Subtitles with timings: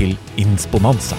[0.00, 1.16] til Insponanza.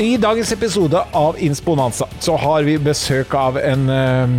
[0.00, 4.32] I dagens episode av Insponanza så har vi besøk av en eh,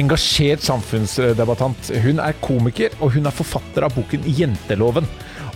[0.00, 1.90] engasjert samfunnsdebattant.
[2.06, 5.08] Hun er komiker, og hun er forfatter av boken Jenteloven.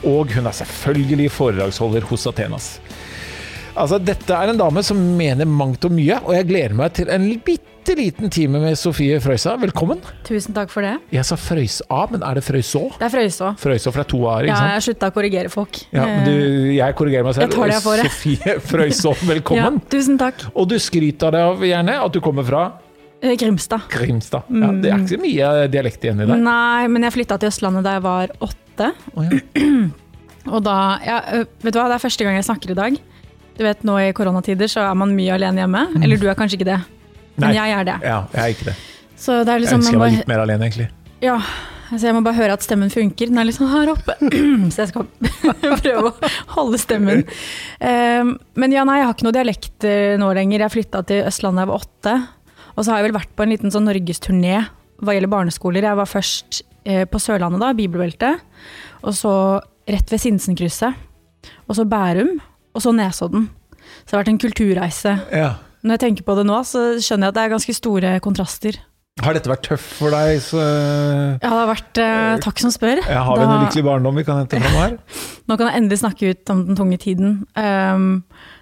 [0.05, 2.69] Og hun er selvfølgelig foredragsholder hos Athenas.
[3.79, 7.15] Altså, dette er en dame som mener mangt og mye, og jeg gleder meg til
[7.15, 9.55] en bitte liten time med Sofie Frøysa.
[9.61, 10.01] Velkommen.
[10.27, 10.97] Tusen takk for det.
[11.15, 12.83] Jeg sa Frøysa, men er det Frøyså?
[12.99, 13.53] Det er Frøyså.
[13.63, 15.81] Frøyså fra to a-er, ikke Ja, jeg slutta å korrigere folk.
[15.95, 17.49] Ja, men du, Eh, jeg korrigerer meg selv.
[17.49, 18.03] Jeg tar det jeg får.
[18.09, 19.79] Sofie Frøyså, velkommen.
[19.81, 20.45] Ja, tusen takk.
[20.55, 22.67] Og du skryter deg av gjerne at du kommer fra
[23.21, 23.81] Eh, Grimstad.
[23.91, 24.43] Grimstad.
[24.49, 26.39] Ja, det er ikke så mye dialekt igjen i deg.
[26.39, 28.93] Nei, men jeg flytta til Østlandet da jeg var åtte.
[29.17, 29.41] Oh, ja.
[30.55, 32.99] Og da ja, øh, Vet du hva, det er første gang jeg snakker i dag.
[33.59, 35.83] Du vet, Nå i koronatider så er man mye alene hjemme.
[36.01, 36.79] Eller du er kanskje ikke det,
[37.39, 37.57] men Nei.
[37.57, 37.97] jeg er det.
[38.05, 38.77] ja, jeg er ikke det.
[39.19, 40.89] Så det er Jeg liksom ønsker jeg var litt mer alene, egentlig.
[41.25, 41.37] Ja,
[41.91, 43.31] altså jeg må bare høre at stemmen funker.
[43.31, 44.15] Den er litt sånn her oppe.
[44.71, 45.09] Så jeg skal
[45.83, 47.25] prøve å holde stemmen.
[47.83, 50.67] Um, men ja, nei, jeg har ikke noe dialekt eh, nå lenger.
[50.67, 52.15] Jeg flytta til Østlandet da jeg var åtte.
[52.77, 54.61] Og så har jeg vel vært på en liten sånn norgesturné
[55.03, 55.87] hva gjelder barneskoler.
[55.87, 58.43] Jeg var først eh, på Sørlandet, da, Bibelbeltet.
[59.03, 59.33] Og så
[59.91, 61.07] rett ved Sinsenkrysset.
[61.67, 62.37] Og så Bærum.
[62.75, 63.49] Og så Nesodden.
[64.05, 65.15] Så det har vært en kulturreise.
[65.35, 65.57] Ja.
[65.83, 68.79] Når jeg tenker på det nå, så skjønner jeg at det er ganske store kontraster.
[69.19, 70.39] Har dette vært tøft for deg?
[70.43, 70.61] Så...
[70.61, 73.01] Ja, det har vært eh, Takk som spør.
[73.03, 74.95] Jeg har vi en lykkelig barndom vi kan hente fram her?
[75.51, 77.35] Nå kan jeg endelig snakke ut om den tunge tiden.
[77.59, 78.07] Um,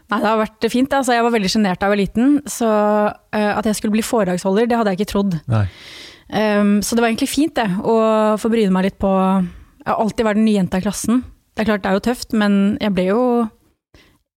[0.09, 0.97] nei, det har vært fint.
[0.97, 2.71] Altså, jeg var veldig sjenert da jeg var liten, så
[3.13, 5.37] uh, at jeg skulle bli foredragsholder, det hadde jeg ikke trodd.
[5.47, 7.99] Um, så det var egentlig fint, det, å
[8.41, 11.21] få bryne meg litt på Jeg har alltid vært den nye jenta i klassen.
[11.53, 13.23] Det er klart det er jo tøft, men jeg ble jo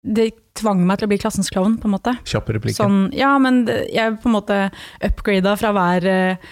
[0.03, 2.17] Det tvang meg til å bli klassens klovn, på en måte.
[2.29, 2.79] Kjapp replikken.
[2.79, 4.59] Sånn, ja, men jeg på en måte
[5.09, 6.49] upgrada fra hver eh,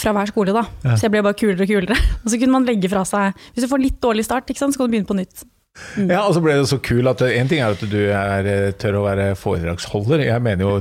[0.00, 0.62] fra hver skole, da.
[0.84, 0.94] Ja.
[0.96, 1.96] Så jeg ble bare kulere og kulere.
[2.22, 4.86] Og så kunne man legge fra seg Hvis du får litt dårlig start, så kan
[4.86, 5.42] du begynne på nytt.
[6.02, 8.72] Ja, og så ble det så kul at En ting er at du er, eh,
[8.78, 10.24] tør å være foredragsholder.
[10.26, 10.72] Jeg mener jo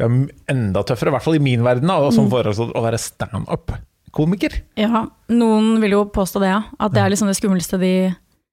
[0.00, 0.14] det er
[0.54, 2.14] enda tøffere, i hvert fall i min verden, da, og Mm.
[2.16, 4.54] som foredragsholder, å være standup-komiker.
[4.80, 6.62] Ja, noen vil jo påstå det, ja.
[6.80, 7.92] At det er liksom det skumleste de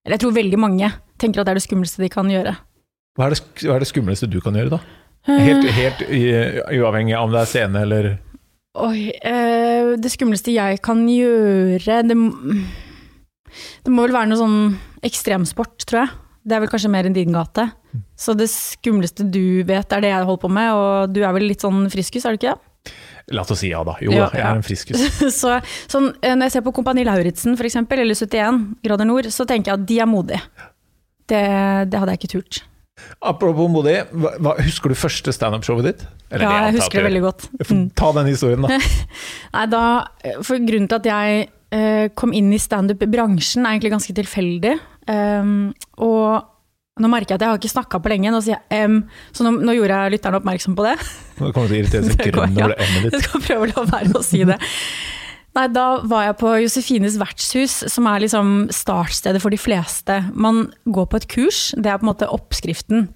[0.05, 2.53] Eller jeg tror veldig mange tenker at det er det skumleste de kan gjøre.
[3.17, 4.81] Hva er, det, hva er det skumleste du kan gjøre, da?
[5.27, 8.13] Helt, helt uavhengig av om det er scene eller
[8.77, 12.17] Oi, eh, det skumleste jeg kan gjøre det,
[13.83, 14.59] det må vel være noe sånn
[15.07, 16.13] ekstremsport, tror jeg.
[16.47, 17.65] Det er vel kanskje mer enn din gate.
[18.19, 21.47] Så det skumleste du vet, er det jeg holder på med, og du er vel
[21.49, 22.93] litt sånn friskus, er du ikke det?
[23.35, 23.97] La oss si ja, da.
[23.99, 25.03] Jo Ja, da, jeg er en friskus.
[25.41, 25.57] så
[25.89, 29.73] sånn, eh, når jeg ser på Kompani Lauritzen eksempel, eller 71 grader nord, så tenker
[29.73, 30.43] jeg at de er modige.
[31.27, 31.43] Det,
[31.91, 32.61] det hadde jeg ikke turt.
[33.21, 33.99] Apropos modig,
[34.65, 36.03] husker du første standup-showet ditt?
[36.31, 37.47] Eller Ja, jeg husker det veldig godt.
[37.69, 37.85] Mm.
[37.97, 38.79] Ta den historien, da.
[39.55, 39.83] Nei, da,
[40.45, 41.47] for grunnen til at jeg
[41.77, 44.75] uh, kom inn i standup-bransjen er egentlig ganske tilfeldig.
[45.07, 46.47] Um, og
[46.97, 49.01] nå merker jeg at jeg har ikke snakka på lenge, nå sier jeg um,
[49.35, 50.95] så nå, nå gjorde jeg lytterne oppmerksom på det.
[51.37, 53.27] Nå kommer du til å irritere seg grønn over det M-et ditt.
[53.27, 54.57] skal prøve å la være å si det.
[55.57, 60.19] Nei, da var jeg på Josefines vertshus, som er liksom startstedet for de fleste.
[60.37, 63.07] Man går på et kurs, det er på en måte oppskriften.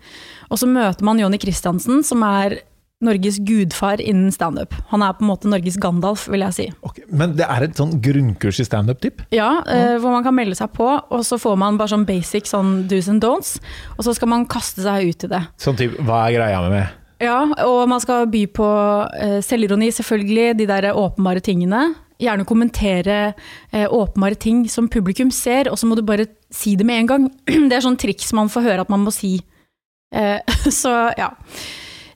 [0.49, 2.57] Og så møter man Jonny Christiansen, som er
[3.01, 4.73] Norges gudfar innen standup.
[4.89, 6.65] Han er på en måte Norges Gandalf, vil jeg si.
[6.85, 9.23] Okay, Men det er et sånn grunnkurs i standup-tipp?
[9.33, 12.49] Ja, eh, hvor man kan melde seg på, og så får man bare sånn basic
[12.49, 13.59] sånn do's and don'ts.
[13.97, 15.45] Og så skal man kaste seg ut i det.
[15.61, 16.97] Sånn typ, hva er greia med meg?
[17.21, 18.67] Ja, og man skal by på
[19.13, 21.91] eh, selvironi, selvfølgelig, de der åpenbare tingene.
[22.21, 23.17] Gjerne kommentere
[23.71, 27.09] eh, åpenbare ting som publikum ser, og så må du bare si det med en
[27.09, 27.25] gang.
[27.69, 29.39] Det er sånn triks man får høre at man må si.
[30.13, 30.39] Eh,
[30.81, 31.33] så ja.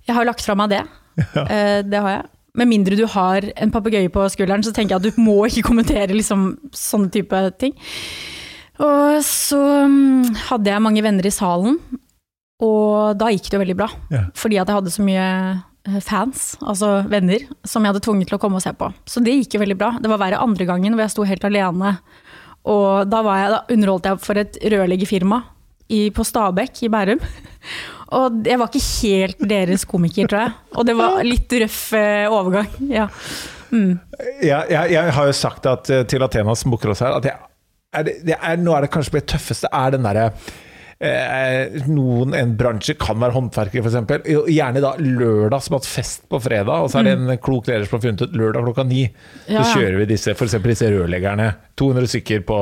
[0.06, 0.83] Jeg har lagt fra meg det.
[1.18, 2.31] Eh, det har jeg.
[2.56, 5.65] Med mindre du har en papegøye på skulderen, så tenker jeg at du må ikke
[5.65, 7.74] kommentere liksom, sånne type ting.
[8.80, 9.59] Og så
[9.89, 11.80] mm, hadde jeg mange venner i salen,
[12.63, 13.89] og da gikk det jo veldig bra.
[14.12, 14.24] Ja.
[14.39, 15.27] Fordi at jeg hadde så mye
[16.01, 18.89] fans, altså venner, som jeg hadde tvunget til å komme og se på.
[19.09, 19.91] Så det gikk jo veldig bra.
[20.01, 21.97] Det var verre andre gangen hvor jeg sto helt alene.
[22.65, 25.41] Og da, jeg, da underholdt jeg for et rørleggerfirma
[25.85, 27.21] på Stabekk i Bærum.
[28.17, 30.55] Og jeg var ikke helt deres komiker, tror jeg.
[30.77, 32.69] Og det var litt røff eh, overgang.
[32.89, 33.07] Ja.
[33.71, 33.97] Mm.
[34.45, 37.35] Jeg, jeg, jeg har jo sagt at, eh, til Athenas booker oss her at jeg
[37.95, 40.53] er det, det er, Nå er det kanskje det tøffeste er den derre eh,
[41.88, 44.28] noen, En bransje kan være håndverkere, f.eks.
[44.52, 47.68] Gjerne da lørdag som har hatt fest på fredag, og så er det en klok
[47.72, 49.06] leder som har funnet ut lørdag klokka ni.
[49.10, 49.19] Mm.
[49.48, 49.66] Ja, ja.
[49.66, 50.57] Så kjører vi disse, f.eks.
[50.66, 51.50] disse rørleggerne.
[51.80, 52.57] 200 stykker på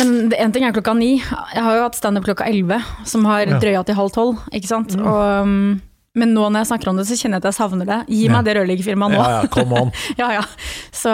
[0.00, 1.14] Men én en ting er klokka ni.
[1.54, 3.58] Jeg har jo hatt standup klokka elleve, som har Ja.
[3.58, 4.38] drøya til halv tolv.
[4.52, 4.94] Ikke sant?
[5.00, 5.80] Og, um,
[6.14, 7.96] men nå når jeg snakker om det, så kjenner jeg at jeg savner det.
[8.06, 9.18] Gi meg det rørleggerfirmaet nå.
[9.18, 9.90] Ja, ja, come on.
[10.20, 10.42] Ja, ja.
[10.94, 11.10] Så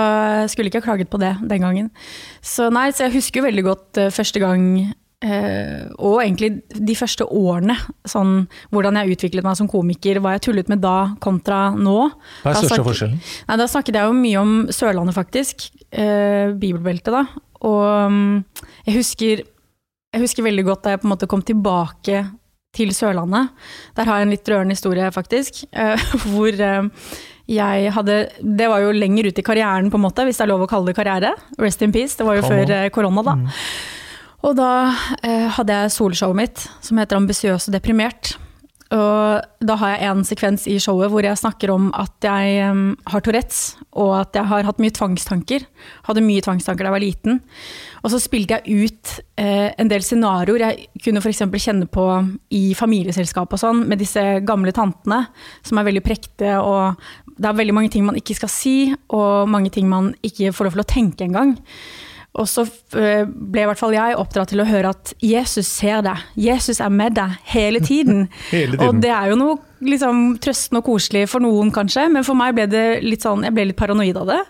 [0.52, 1.90] skulle ikke ha klaget på det den gangen.
[2.44, 4.92] Så nei, så jeg husker jo veldig godt eh, første gang,
[5.24, 7.76] eh, og egentlig de første årene,
[8.08, 11.98] sånn hvordan jeg utviklet meg som komiker, hva jeg tullet med da kontra nå.
[12.42, 13.20] Hva er største snakker- forskjellen?
[13.48, 15.70] Nei, da snakket jeg jo mye om Sørlandet, faktisk.
[15.90, 17.24] Uh, bibelbeltet, da.
[17.66, 18.44] Og um,
[18.86, 19.42] jeg husker,
[20.14, 22.22] jeg husker veldig godt da jeg på en måte kom tilbake
[22.76, 23.50] til Sørlandet.
[23.98, 25.64] Der har jeg en litt rørende historie, faktisk.
[25.74, 25.98] Uh,
[26.32, 26.54] hvor
[27.50, 30.52] jeg hadde Det var jo lenger ut i karrieren, på en måte, hvis det er
[30.52, 31.34] lov å kalle det karriere.
[31.58, 32.14] Rest in peace.
[32.16, 32.54] Det var jo Kom.
[32.54, 33.36] før korona, da.
[34.46, 34.70] Og da
[35.20, 38.34] eh, hadde jeg solshowet mitt, som heter Ambisiøs og deprimert.
[38.90, 42.96] Og da har jeg en sekvens i showet hvor jeg snakker om at jeg um,
[43.06, 45.66] har Tourettes, og at jeg har hatt mye tvangstanker.
[46.08, 47.38] Hadde mye tvangstanker da jeg var liten.
[48.02, 51.44] Og så spilte jeg ut eh, en del scenarioer jeg kunne f.eks.
[51.62, 52.08] kjenne på
[52.56, 55.22] i familieselskap og sånn, med disse gamle tantene,
[55.62, 56.98] som er veldig prekte, og
[57.38, 58.76] det er veldig mange ting man ikke skal si,
[59.14, 61.54] og mange ting man ikke får lov til å tenke engang.
[62.38, 62.62] Og så
[62.94, 66.20] eh, ble i hvert fall jeg oppdratt til å høre at Jesus ser deg.
[66.38, 68.28] Jesus er med deg hele tiden.
[68.52, 68.86] Hele tiden.
[68.86, 72.54] Og det er jo noe liksom, trøstende og koselig for noen, kanskje, men for meg
[72.56, 74.40] ble det litt sånn, jeg ble litt paranoid av det.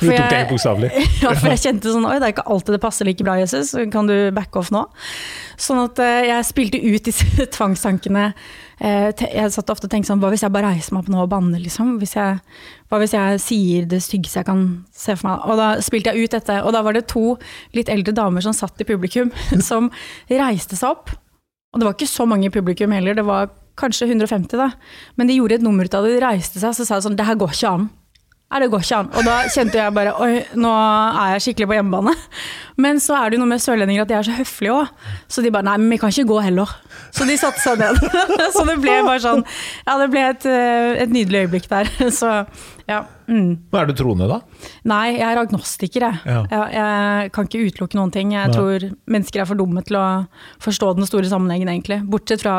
[0.00, 0.90] Du tok det helt bokstavelig.
[1.24, 3.74] ja, for jeg kjente sånn Oi, det er ikke alltid det passer like bra, Jesus.
[3.92, 4.86] Kan du backe off nå?
[5.60, 8.30] Sånn at eh, jeg spilte ut disse tvangstankene.
[8.80, 11.18] Eh, jeg satt ofte og tenkte sånn Hva hvis jeg bare reiser meg opp nå
[11.20, 11.98] og banner, liksom?
[12.00, 12.38] Hvis jeg,
[12.88, 14.62] hva hvis jeg sier det styggeste jeg kan
[14.96, 15.44] se for meg?
[15.44, 17.34] Og da spilte jeg ut dette, og da var det to
[17.76, 19.34] litt eldre damer som satt i publikum,
[19.70, 19.90] som
[20.32, 21.12] reiste seg opp.
[21.70, 24.72] Og det var ikke så mange i publikum heller, det var kanskje 150, da.
[25.20, 27.20] Men de gjorde et nummer ut av det, de reiste seg, så sa jeg sånn
[27.20, 27.90] Det her går ikke an.
[28.50, 29.08] Nei, det går ikke an.
[29.14, 32.14] Og da kjente jeg bare Oi, nå er jeg skikkelig på hjemmebane.
[32.82, 35.04] Men så er det jo noe med sørlendinger at de er så høflige òg.
[35.30, 36.72] Så de bare Nei, men vi kan ikke gå heller.
[37.14, 38.00] Så de satte seg ned.
[38.56, 39.44] så det ble bare sånn
[39.86, 41.92] Ja, det ble et, eh, et nydelig øyeblikk der.
[42.20, 42.32] Så
[42.90, 43.04] ja.
[43.30, 43.52] Mm.
[43.70, 44.40] Men er du troende, da?
[44.90, 46.20] Nei, jeg er agnostiker, jeg.
[46.26, 46.42] Ja.
[46.50, 48.34] Jeg, jeg kan ikke utelukke noen ting.
[48.34, 48.56] Jeg Nei.
[48.56, 50.06] tror mennesker er for dumme til å
[50.66, 52.00] forstå den store sammenhengen, egentlig.
[52.10, 52.58] Bortsett fra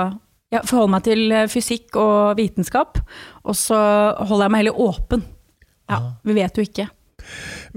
[0.52, 3.04] jeg forholder meg til eh, fysikk og vitenskap,
[3.44, 3.78] og så
[4.24, 5.28] holder jeg meg heller åpen.
[5.92, 6.88] Ja, vi vet jo ikke.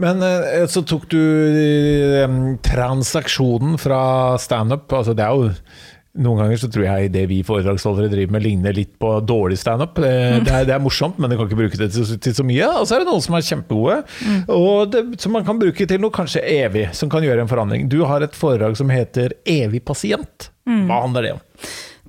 [0.01, 4.03] Men eh, så tok du eh, transaksjonen fra
[4.41, 4.89] standup.
[4.95, 5.51] Altså, det er jo
[6.15, 9.97] noen ganger så tror jeg det vi foredragsholdere driver med, ligner litt på dårlig standup.
[9.99, 10.13] Det,
[10.47, 12.69] det, er- det er morsomt, men du kan ikke bruke det til, til så mye.
[12.79, 13.97] Og så er det noen som er kjempegode,
[14.55, 17.89] og det, som man kan bruke til noe kanskje evig, som kan gjøre en forandring.
[17.91, 20.51] Du har et foredrag som heter 'Evig pasient'.
[20.87, 21.43] Hva handler det om?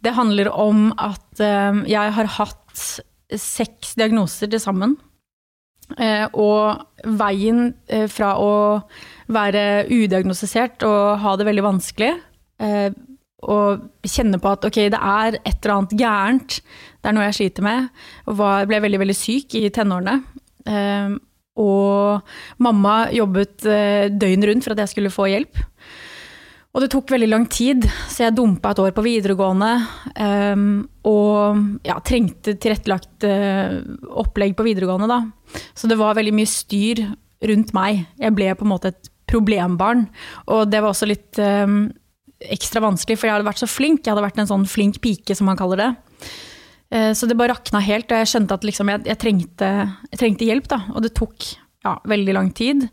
[0.05, 2.85] Det handler om at eh, jeg har hatt
[3.41, 4.95] seks diagnoser til sammen.
[6.01, 8.53] Eh, og veien eh, fra å
[9.31, 12.11] være udiagnostisert og ha det veldig vanskelig,
[12.61, 12.89] eh,
[13.45, 16.57] og kjenne på at ok, det er et eller annet gærent,
[17.01, 17.91] det er noe jeg sliter med,
[18.25, 20.17] og var, ble veldig, veldig syk i tenårene.
[21.55, 22.33] Og
[22.63, 25.61] mamma jobbet eh, døgn rundt for at jeg skulle få hjelp.
[26.75, 29.71] Og det tok veldig lang tid, så jeg dumpa et år på videregående.
[30.19, 30.65] Um,
[31.07, 33.79] og ja, trengte tilrettelagt uh,
[34.19, 35.61] opplegg på videregående, da.
[35.71, 37.05] Så det var veldig mye styr
[37.47, 38.03] rundt meg.
[38.19, 40.03] Jeg ble på en måte et problembarn.
[40.51, 41.85] Og det var også litt um,
[42.43, 44.03] ekstra vanskelig, for jeg hadde vært så flink.
[44.03, 45.89] Jeg hadde vært en sånn flink pike, som man kaller det.
[46.91, 49.71] Eh, så det bare rakna helt, og jeg skjønte at liksom jeg, jeg, trengte,
[50.11, 50.69] jeg trengte hjelp.
[50.71, 50.81] Da.
[50.95, 51.47] Og det tok
[51.85, 52.87] ja, veldig lang tid.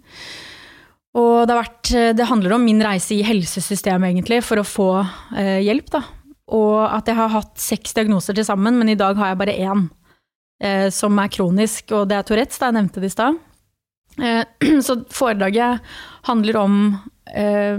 [1.19, 4.90] Og det, vært, det handler om min reise i helsesystemet, egentlig, for å få
[5.37, 5.90] eh, hjelp.
[5.92, 6.00] Da.
[6.57, 9.57] Og at jeg har hatt seks diagnoser til sammen, men i dag har jeg bare
[9.61, 9.87] én
[10.62, 13.38] eh, som er kronisk, og det er Tourettes, da jeg nevnte det i stad.
[14.21, 14.42] Eh,
[14.87, 15.81] så foredraget
[16.28, 16.75] handler om
[17.33, 17.78] eh,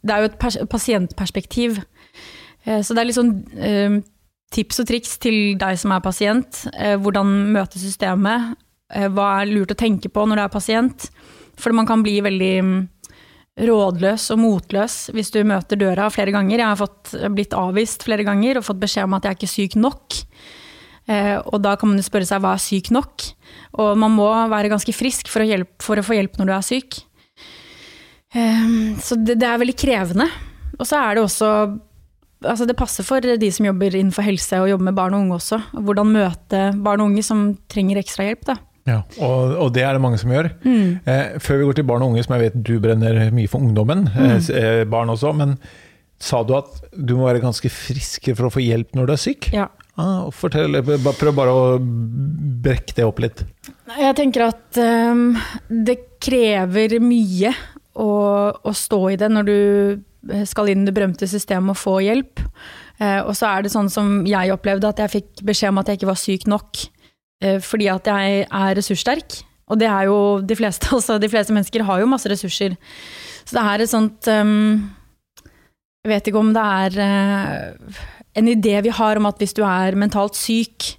[0.00, 1.82] Det er jo et pers pasientperspektiv.
[2.64, 3.98] Eh, så det er litt sånn eh,
[4.54, 6.64] tips og triks til deg som er pasient.
[6.72, 8.54] Eh, hvordan møte systemet.
[8.94, 11.10] Eh, hva er lurt å tenke på når du er pasient.
[11.58, 12.78] For man kan bli veldig mm,
[13.68, 16.60] rådløs og motløs hvis du møter døra flere ganger.
[16.60, 19.54] Jeg har fått, blitt avvist flere ganger og fått beskjed om at jeg er ikke
[19.54, 20.20] syk nok.
[21.08, 23.26] Eh, og da kan man jo spørre seg hva er syk nok?
[23.80, 26.54] Og man må være ganske frisk for å, hjelpe, for å få hjelp når du
[26.54, 27.00] er syk.
[28.36, 28.70] Eh,
[29.02, 30.28] så det, det er veldig krevende.
[30.78, 31.52] Og så er det også
[32.46, 35.38] altså Det passer for de som jobber innenfor helse og jobber med barn og unge
[35.40, 35.56] også.
[35.74, 38.44] Hvordan møte barn og unge som trenger ekstra hjelp.
[38.46, 38.54] Da.
[38.88, 40.48] Ja, og, og det er det mange som gjør.
[40.64, 40.98] Mm.
[41.04, 43.60] Eh, før vi går til barn og unge, som jeg vet du brenner mye for
[43.64, 44.30] ungdommen, Mm.
[44.32, 45.58] eh, eh, barn også, men
[46.18, 49.20] sa du at du må være ganske frisk for å få hjelp når du er
[49.22, 49.50] syk?
[49.54, 49.68] Ja.
[49.98, 50.76] Ah, fortell,
[51.18, 51.62] Prøv bare å
[52.62, 53.42] brekke det opp litt.
[53.98, 55.32] Jeg tenker at um,
[55.68, 57.50] det krever mye
[57.98, 58.10] å,
[58.62, 59.56] å stå i det når du
[60.34, 62.42] eh, skal inn i det berømte systemet og få hjelp.
[63.02, 65.90] Eh, og så er det sånn som jeg opplevde, at jeg fikk beskjed om at
[65.90, 66.97] jeg ikke var syk nok eh,
[67.62, 69.36] fordi at jeg er ressurssterk.
[69.68, 72.76] Og det er jo de fleste, altså de fleste mennesker har jo masse ressurser.
[73.44, 74.84] Så det er et sånt um,
[76.04, 78.04] Jeg vet ikke om det er uh,
[78.38, 80.92] en idé vi har om at hvis du er mentalt syk,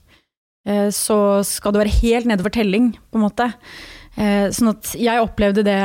[0.69, 3.51] uh, så skal du være helt nedover telling, på en måte.
[4.17, 5.81] Uh, Sånn at jeg opplevde det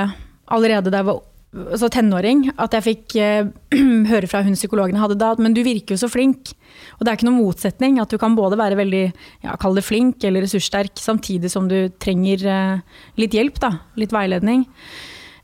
[0.53, 1.23] allerede da jeg var
[1.55, 3.49] altså tenåring, at jeg fikk eh,
[4.11, 6.53] høre fra hun psykologen jeg hadde da, men du virker jo så flink.
[6.99, 9.05] Og det er ikke noen motsetning, at du kan både være veldig,
[9.47, 14.15] ja, kall det flink eller ressurssterk, samtidig som du trenger eh, litt hjelp, da, litt
[14.15, 14.67] veiledning.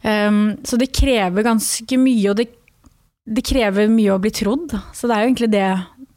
[0.00, 2.46] Um, så det krever ganske mye, og det,
[3.28, 4.72] det krever mye å bli trodd.
[4.96, 5.66] Så det er jo egentlig det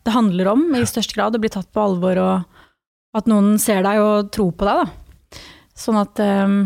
[0.04, 1.36] det handler om, i størst grad.
[1.36, 4.84] Å bli tatt på alvor, og at noen ser deg og tror på deg.
[4.84, 5.42] Da.
[5.78, 6.58] Sånn at um,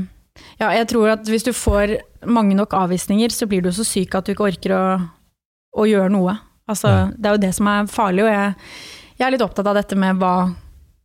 [0.59, 4.15] Ja, jeg tror at hvis du får mange nok avvisninger, så blir du så syk
[4.17, 4.83] at du ikke orker å,
[5.77, 6.37] å gjøre noe.
[6.67, 7.03] Altså, Ja.
[7.15, 8.55] Det er jo det som er farlig, og jeg,
[9.19, 10.53] jeg er litt opptatt av dette med hva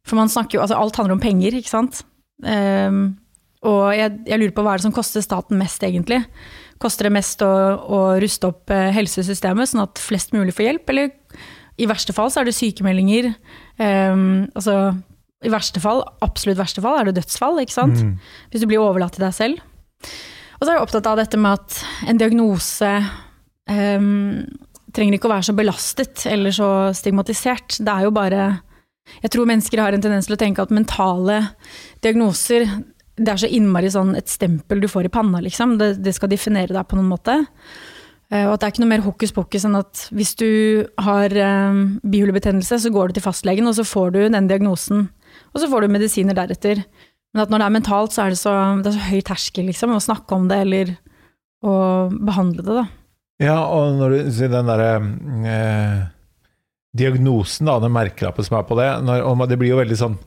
[0.03, 2.03] For man snakker jo Altså, alt handler om penger, ikke sant?
[2.43, 3.17] Um,
[3.63, 6.19] og jeg, jeg lurer på hva er det som koster staten mest, egentlig?
[6.83, 10.91] Koster det mest å, å ruste opp eh, helsesystemet, sånn at flest mulig får hjelp,
[10.91, 11.13] eller
[11.79, 13.31] i verste fall så er det sykemeldinger.
[13.79, 14.97] Um, altså,
[15.47, 18.03] I verste fall, absolutt verste fall, er det dødsfall, ikke sant?
[18.03, 18.17] Mm.
[18.51, 19.63] Hvis du blir overlatt til deg selv.
[20.63, 21.77] Og så er jeg opptatt av dette med at
[22.07, 22.89] en diagnose
[23.67, 24.45] um,
[24.95, 27.81] trenger ikke å være så belastet eller så stigmatisert.
[27.83, 28.45] Det er jo bare
[29.25, 31.41] Jeg tror mennesker har en tendens til å tenke at mentale
[32.07, 32.69] diagnoser
[33.19, 35.75] det er så innmari sånn et stempel du får i panna, liksom.
[35.81, 37.35] Det, det skal definere deg på noen måte.
[38.31, 40.49] Eh, Og at det er ikke noe mer hokus pokus enn at hvis du
[41.03, 45.11] har um, bihulebetennelse, så går du til fastlegen, og så får du den diagnosen.
[45.53, 46.87] Og så får du medisiner deretter.
[47.33, 49.69] Men at når det er mentalt, så er det så, det er så høy terskel
[49.71, 50.97] liksom, å snakke om det eller
[51.65, 51.75] å
[52.13, 52.75] behandle det.
[52.83, 52.89] da.
[53.43, 54.91] Ja, og når du sier den derre
[55.49, 56.03] eh,
[56.99, 60.19] diagnosen, da, den merkelappen som er på det, når, og det blir jo veldig sånn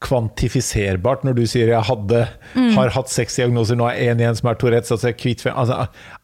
[0.00, 2.22] kvantifiserbart når du sier jeg hadde,
[2.56, 5.76] har hatt seks diagnoser, nå er én igjen som er Tourettes, altså kvitt altså,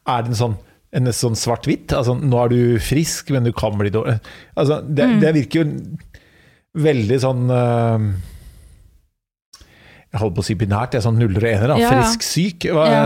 [0.09, 0.57] Er det en sånn
[0.95, 1.91] en sånn svart-hvitt?
[1.93, 4.15] Altså, nå er du frisk, men du kan bli dårlig.
[4.57, 5.65] Altså, det, det virker jo
[6.87, 8.05] veldig sånn eh,
[10.17, 11.75] Jeg holder på å si binært, det er sånn nuller og ener.
[11.77, 12.01] Ja, ja.
[12.01, 12.65] Frisk, syk.
[12.73, 13.05] Hva, Ja.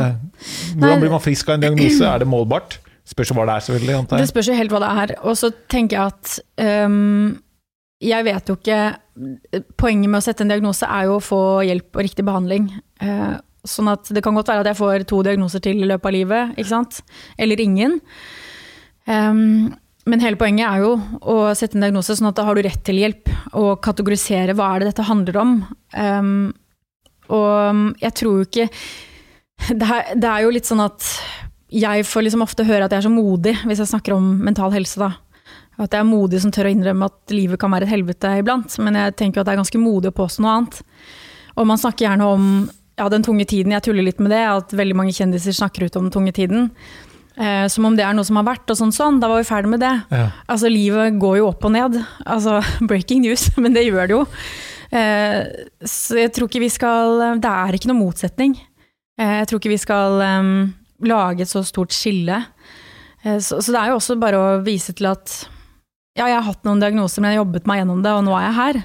[0.80, 2.08] Hvordan blir man frisk av en diagnose?
[2.08, 2.80] Er det målbart?
[3.12, 3.96] Spørs jo hva det er, selvfølgelig.
[4.00, 5.14] antar Det spørs jo helt hva det er.
[5.28, 7.42] Og så tenker jeg at um,
[8.02, 8.82] jeg vet jo ikke
[9.78, 12.70] Poenget med å sette en diagnose er jo å få hjelp og riktig behandling.
[13.04, 13.36] Uh,
[13.68, 16.16] sånn at det kan godt være at jeg får to diagnoser til i løpet av
[16.16, 17.02] livet, ikke sant.
[17.38, 18.00] Eller ingen.
[19.06, 19.76] Um,
[20.10, 20.96] men hele poenget er jo
[21.30, 24.72] å sette en diagnose sånn at da har du rett til hjelp, og kategorisere hva
[24.72, 25.54] er det dette handler om.
[25.94, 26.40] Ehm,
[27.32, 28.68] og jeg tror jo ikke
[29.70, 31.06] det er, det er jo litt sånn at
[31.72, 34.74] jeg får liksom ofte høre at jeg er så modig hvis jeg snakker om mental
[34.74, 35.00] helse.
[35.00, 35.14] da.
[35.80, 38.76] At jeg er modig som tør å innrømme at livet kan være et helvete iblant.
[38.84, 40.82] Men jeg tenker at det er ganske modig å påstå noe annet.
[41.56, 42.50] Og man snakker gjerne om
[43.00, 43.74] ja, den tunge tiden.
[43.76, 46.68] Jeg tuller litt med det, at veldig mange kjendiser snakker ut om den tunge tiden.
[47.40, 49.22] Eh, som om det er noe som har vært, og sånn sånn.
[49.24, 49.94] Da var vi ferdig med det.
[50.12, 50.28] Ja.
[50.52, 51.98] Altså, livet går jo opp og ned.
[52.26, 52.60] Altså,
[52.90, 54.26] breaking news, men det gjør det jo.
[54.92, 55.42] Eh,
[55.88, 58.58] så jeg tror ikke vi skal Det er ikke noe motsetning.
[59.16, 60.20] Eh, jeg tror ikke vi skal
[61.08, 62.44] lage et så stort skille.
[63.24, 65.34] Eh, så, så det er jo også bare å vise til at
[66.18, 68.34] ja, jeg har hatt noen diagnoser, men jeg har jobbet meg gjennom det, og nå
[68.36, 68.80] er jeg her.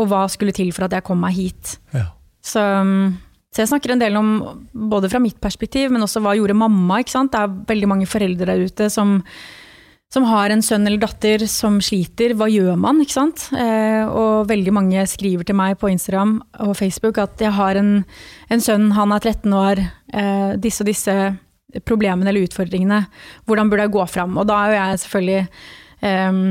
[0.00, 1.74] Og hva skulle til for at jeg kom meg hit?
[1.92, 2.06] Ja.
[2.40, 3.18] Så, um,
[3.52, 4.30] så jeg snakker en del om,
[4.72, 7.02] både fra mitt perspektiv, men også hva gjorde mamma.
[7.02, 7.34] ikke sant?
[7.34, 9.18] Det er veldig mange foreldre der ute som,
[10.10, 12.32] som har en sønn eller datter som sliter.
[12.34, 12.98] Hva gjør man?
[13.04, 13.44] ikke sant?
[13.54, 17.92] Eh, og veldig mange skriver til meg på Instagram og Facebook at jeg har en,
[18.50, 21.14] en sønn, han er 13 år, eh, disse og disse
[21.86, 23.04] problemene eller utfordringene.
[23.46, 24.34] Hvordan burde jeg gå fram?
[24.42, 25.40] Og da er jo jeg selvfølgelig
[26.02, 26.42] eh,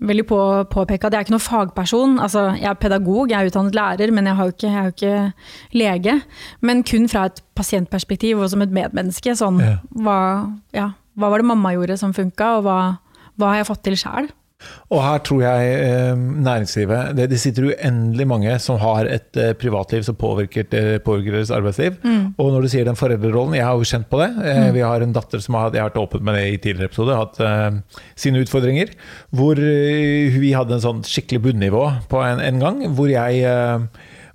[0.00, 0.40] veldig på
[0.72, 2.20] påpeke at jeg er ikke noen fagperson.
[2.20, 4.88] Altså, jeg er pedagog, jeg er utdannet lærer, men jeg, har jo ikke, jeg er
[4.90, 6.20] jo ikke lege.
[6.60, 9.32] Men kun fra et pasientperspektiv og som et medmenneske.
[9.40, 9.76] Sånn, Ja.
[9.96, 10.18] hva,
[10.76, 12.76] ja, hva var det mamma gjorde som funka, og hva,
[13.38, 14.30] hva har jeg fått til sjæl?
[14.92, 20.02] Og her tror jeg eh, næringslivet det, sitter uendelig mange som har et eh, privatliv
[20.04, 21.96] som påvirker, eh, påvirker deres arbeidsliv.
[22.36, 24.28] Og når du sier den foreldrerollen, jeg har jo kjent på det.
[24.50, 26.90] Eh, Vi har en datter som har, jeg har vært åpen med det i tidligere
[26.92, 27.80] episode, hatt eh,
[28.20, 28.92] sine utfordringer.
[29.32, 33.88] Hvor eh, vi hadde en sånn skikkelig bunnivå på en, en gang, hvor jeg eh,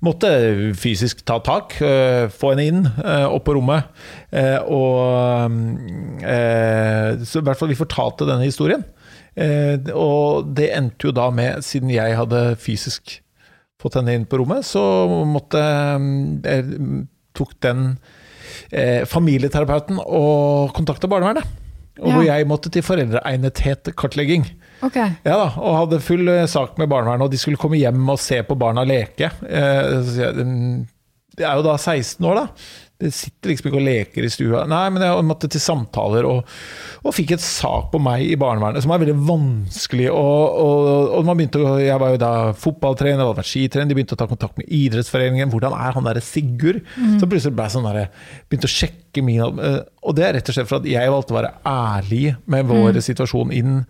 [0.06, 0.30] måtte
[0.78, 3.90] fysisk ta tak, eh, få henne inn, eh, opp på rommet.
[4.32, 5.52] Eh, og
[7.26, 8.84] Så i hvert fall vi fortalte denne historien.
[9.94, 13.20] Og det endte jo da med, siden jeg hadde fysisk
[13.82, 14.80] fått henne inn på rommet, så
[15.28, 15.60] måtte
[16.46, 17.98] jeg tok den
[19.06, 21.65] familieterapeuten og kontakta barnevernet.
[22.02, 24.48] Og hvor jeg måtte til foreldreegnethet-kartlegging.
[24.84, 25.14] Okay.
[25.24, 28.20] Ja da, Og hadde full eh, sak med barnevernet, og de skulle komme hjem og
[28.20, 29.32] se på barna leke.
[29.48, 30.10] Eh,
[31.36, 32.46] jeg er jo da 16 år, da.
[32.96, 34.62] Det sitter liksom ikke og leker i stua.
[34.72, 36.48] Nei, men jeg måtte til samtaler, og,
[37.04, 40.08] og fikk et sak på meg i barnevernet som er veldig vanskelig.
[40.14, 40.88] Og, og,
[41.18, 44.30] og man begynte, Jeg var jo da fotballtrener, hadde vært skitrener, de begynte å ta
[44.32, 45.52] kontakt med idrettsforeningen.
[45.52, 46.82] Hvordan er han derre Sigurd?
[46.96, 47.20] Mm.
[47.20, 48.02] Så plutselig ble jeg sånn der,
[48.48, 51.40] begynte å sjekke min Og det er rett og slett for at jeg valgte å
[51.42, 53.06] være ærlig med vår mm.
[53.12, 53.82] situasjon inn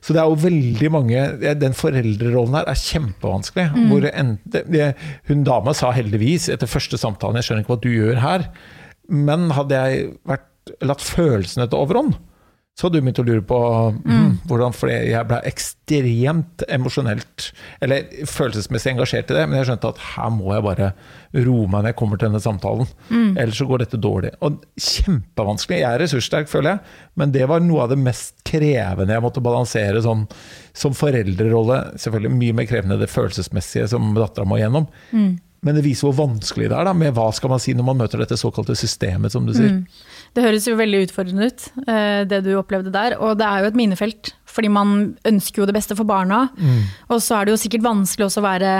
[0.00, 1.22] så det er jo veldig mange
[1.60, 3.66] Den foreldrerollen her er kjempevanskelig.
[3.74, 4.06] Mm.
[4.08, 4.86] En, det,
[5.28, 8.46] hun dama sa heldigvis etter første samtalen Jeg skjønner ikke hva du gjør her.
[9.10, 10.46] Men hadde jeg vært,
[10.86, 12.14] latt følelsene ta overhånd,
[12.80, 13.56] så hadde du begynt å lure på
[13.92, 14.04] mm.
[14.08, 17.50] Hmm, hvordan flere jeg ble ekstremt emosjonelt,
[17.84, 20.88] eller følelsesmessig engasjert i det, men jeg skjønte at her må jeg bare
[21.36, 22.88] roe meg når jeg kommer til denne samtalen.
[23.10, 23.34] Mm.
[23.34, 24.32] Ellers så går dette dårlig.
[24.46, 25.82] Og kjempevanskelig.
[25.82, 29.44] Jeg er ressurssterk, føler jeg, men det var noe av det mest krevende jeg måtte
[29.44, 30.24] balansere sånn,
[30.72, 31.82] som foreldrerolle.
[32.00, 34.88] Selvfølgelig mye mer krevende det følelsesmessige som dattera må gjennom.
[35.12, 35.34] Mm.
[35.66, 37.98] Men det viser hvor vanskelig det er da, med hva skal man si når man
[38.00, 39.74] møter dette såkalte systemet, som du sier.
[39.76, 39.82] Mm.
[40.36, 43.18] Det høres jo veldig utfordrende ut, eh, det du opplevde der.
[43.20, 44.96] Og det er jo et minefelt, fordi man
[45.28, 46.46] ønsker jo det beste for barna.
[46.56, 46.82] Mm.
[47.12, 48.74] Og så er det jo sikkert vanskelig også å være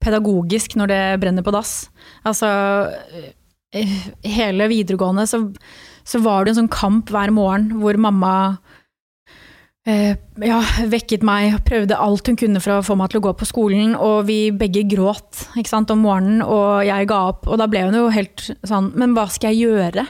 [0.00, 1.74] pedagogisk når det brenner på dass.
[2.28, 2.50] Altså,
[3.74, 5.42] eh, hele videregående så,
[6.06, 8.34] så var det en sånn kamp hver morgen hvor mamma
[9.88, 10.58] ja,
[10.92, 13.94] vekket meg, prøvde alt hun kunne for å få meg til å gå på skolen.
[13.96, 17.48] Og vi begge gråt sant, om morgenen, og jeg ga opp.
[17.48, 20.06] Og da ble hun jo helt sånn Men hva skal jeg gjøre?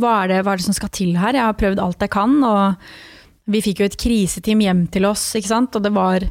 [0.00, 1.36] Hva er, det, hva er det som skal til her?
[1.36, 2.36] Jeg har prøvd alt jeg kan.
[2.46, 5.76] Og vi fikk jo et kriseteam hjem til oss, ikke sant.
[5.76, 6.26] Og det var,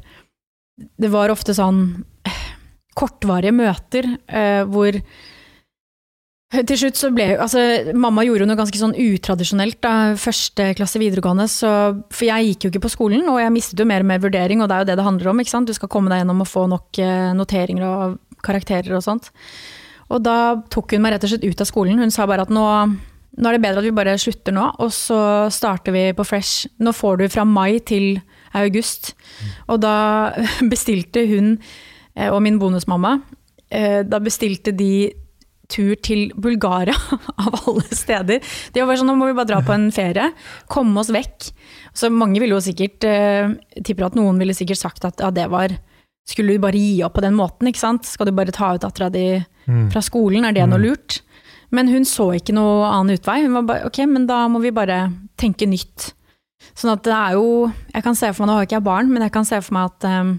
[0.78, 1.84] det var ofte sånn
[2.28, 2.46] eh,
[2.98, 4.98] kortvarige møter eh, hvor
[6.50, 7.62] til slutt så ble altså,
[7.94, 11.46] Mamma gjorde noe ganske sånn utradisjonelt da, første klasse videregående.
[11.52, 11.70] Så,
[12.10, 14.64] for jeg gikk jo ikke på skolen, og jeg mistet jo mer og mer vurdering,
[14.64, 15.44] og det er jo det det handler om.
[15.44, 15.70] ikke sant?
[15.70, 19.30] Du skal komme deg gjennom og få nok eh, noteringer og karakterer og sånt.
[20.10, 22.02] Og da tok hun meg rett og slett ut av skolen.
[22.02, 24.90] Hun sa bare at nå, nå er det bedre at vi bare slutter nå, og
[24.96, 25.22] så
[25.54, 26.66] starter vi på fresh.
[26.82, 28.24] Nå får du fra mai til
[28.58, 29.14] august.
[29.70, 29.96] Og da
[30.74, 31.60] bestilte hun
[32.18, 33.20] eh, og min bonusmamma
[33.70, 35.12] eh, Da bestilte de
[35.70, 36.96] tur til Bulgaria,
[37.44, 38.42] av alle steder.
[38.74, 40.32] Det var sånn, Nå må vi bare dra på en ferie.
[40.72, 41.52] Komme oss vekk.
[41.98, 43.50] Så mange ville jo sikkert eh,
[43.86, 45.74] Tipper at noen ville sikkert sagt at ja, det var
[46.30, 48.06] Skulle du bare gi opp på den måten, ikke sant?
[48.06, 49.90] Skal du bare ta ut dattera di mm.
[49.94, 50.86] fra skolen, er det noe mm.
[50.86, 51.22] lurt?
[51.74, 53.44] Men hun så ikke noe annen utvei.
[53.46, 55.04] Hun var bare ok, men da må vi bare
[55.42, 56.12] tenke nytt.
[56.78, 59.12] Sånn at det er jo Jeg kan se for meg, nå har ikke jeg barn,
[59.14, 60.34] men jeg kan se for meg at um,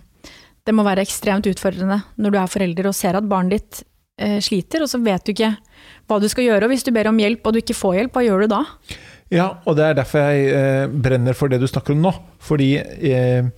[0.69, 3.81] det må være ekstremt utfordrende når du er forelder og ser at barnet ditt
[4.45, 5.55] sliter, og så vet du ikke
[6.11, 6.67] hva du skal gjøre.
[6.67, 8.65] Og hvis du ber om hjelp og du ikke får hjelp, hva gjør du da?
[9.31, 12.13] Ja, og det er derfor jeg eh, brenner for det du snakker om nå.
[12.43, 13.51] Fordi eh,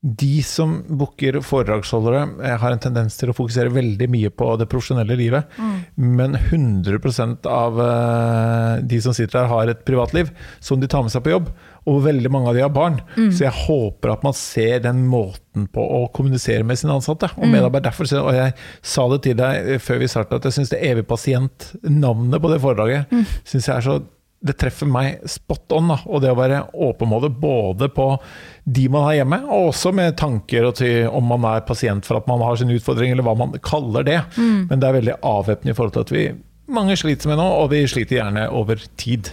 [0.00, 4.68] de som booker foredragsholdere, eh, har en tendens til å fokusere veldig mye på det
[4.70, 5.48] profesjonelle livet.
[5.58, 5.78] Mm.
[5.96, 10.30] Men 100 av eh, de som sitter der, har et privatliv
[10.60, 11.50] som de tar med seg på jobb.
[11.88, 13.00] Og veldig mange av de har barn.
[13.16, 13.32] Mm.
[13.32, 17.32] Så jeg håper at man ser den måten på å kommunisere med sine ansatte.
[17.34, 17.80] Og, mm.
[17.82, 21.08] derfor, og jeg sa det til deg før vi startet, at jeg syns det evig
[21.10, 23.26] pasient-navnet på det foredraget mm.
[23.42, 23.98] synes jeg er så
[24.40, 25.92] det treffer meg spot on.
[25.92, 25.98] Da.
[26.06, 28.10] Og det å være åpen med det, både på
[28.64, 32.28] de man har hjemme, og også med tanker til om man er pasient for at
[32.30, 34.20] man har sin utfordring, eller hva man kaller det.
[34.36, 34.68] Mm.
[34.70, 36.26] Men det er veldig avvæpnende i forhold til at vi
[36.68, 39.32] mange sliter med nå, og vi sliter gjerne over tid.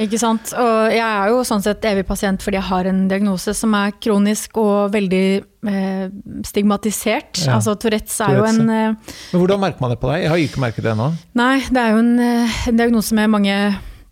[0.00, 0.50] Ikke sant.
[0.58, 3.94] Og jeg er jo sånn sett evig pasient fordi jeg har en diagnose som er
[4.02, 5.26] kronisk og veldig
[5.70, 6.06] eh,
[6.46, 7.44] stigmatisert.
[7.44, 7.60] Ja.
[7.60, 8.58] Altså Tourettes er Tourettes.
[8.58, 10.24] jo en eh, Men Hvordan merker man det på deg?
[10.24, 11.10] Jeg har ikke merket det ennå.
[11.38, 13.58] Nei, det er jo en, eh, en, diagnose med mange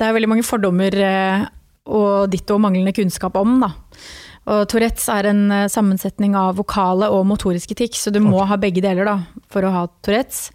[0.03, 1.45] Det er veldig mange fordommer eh,
[1.87, 3.69] og ditto manglende kunnskap om, da.
[4.51, 8.49] Og Tourettes er en eh, sammensetning av vokale og motoriske tics, så du må okay.
[8.51, 9.21] ha begge deler da,
[9.53, 10.49] for å ha Tourettes.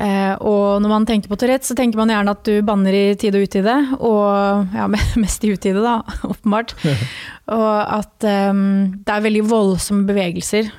[0.00, 3.04] Eh, og når man tenker på Tourettes, så tenker man gjerne at du banner i
[3.20, 3.76] tide og utide.
[4.00, 4.88] Og ja,
[5.26, 5.98] mest i utide, da,
[6.32, 6.72] åpenbart.
[7.60, 8.64] og at um,
[8.96, 10.72] det er veldig voldsomme bevegelser.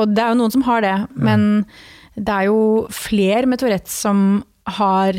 [0.00, 1.42] Og det er jo noen som har det, men
[2.16, 4.40] det er jo flere med Tourettes som
[4.78, 5.16] har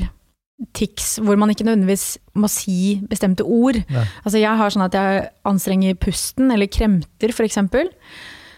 [0.76, 3.80] tics hvor man ikke nødvendigvis må si bestemte ord.
[3.88, 4.06] Ja.
[4.26, 7.62] Altså jeg har sånn at jeg anstrenger pusten, eller kremter f.eks.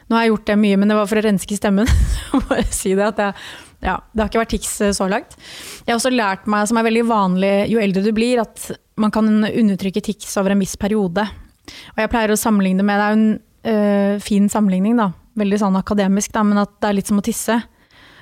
[0.10, 1.92] Nå har jeg gjort det mye, men det var for å renske stemmen.
[2.50, 3.36] Bare si det at jeg
[3.82, 5.38] Ja, det har ikke vært tics så langt.
[5.86, 8.68] Jeg har også lært meg, som er veldig vanlig jo eldre du blir, at
[9.02, 11.26] man kan undertrykke tics over en viss periode.
[11.96, 13.32] Og jeg pleier å sammenligne med Det er jo en
[13.72, 15.12] øh, fin sammenligning, da.
[15.40, 17.58] Veldig sånn akademisk, da, men at det er litt som å tisse.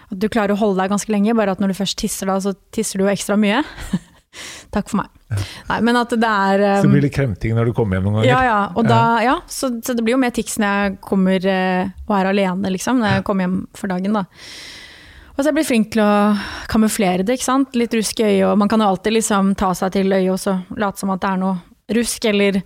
[0.09, 2.39] At du klarer å holde deg ganske lenge, bare at når du først tisser da,
[2.41, 3.61] så tisser du jo ekstra mye.
[4.73, 5.13] Takk for meg.
[5.29, 5.43] Ja.
[5.69, 8.07] Nei, men at det er um, Så det blir litt kremting når du kommer hjem
[8.07, 8.29] noen ganger?
[8.29, 8.59] Ja, ja.
[8.77, 12.13] Og da, ja så, så, det blir jo mer tics når jeg kommer uh, og
[12.17, 13.01] er alene, liksom.
[13.01, 14.25] Når jeg kommer hjem for dagen, da.
[15.33, 16.13] Og så er jeg blitt flink til å
[16.71, 17.77] kamuflere det, ikke sant.
[17.79, 20.41] Litt rusk i øyet, og man kan jo alltid liksom ta seg til øyet og
[20.41, 22.61] så late som at det er noe rusk, eller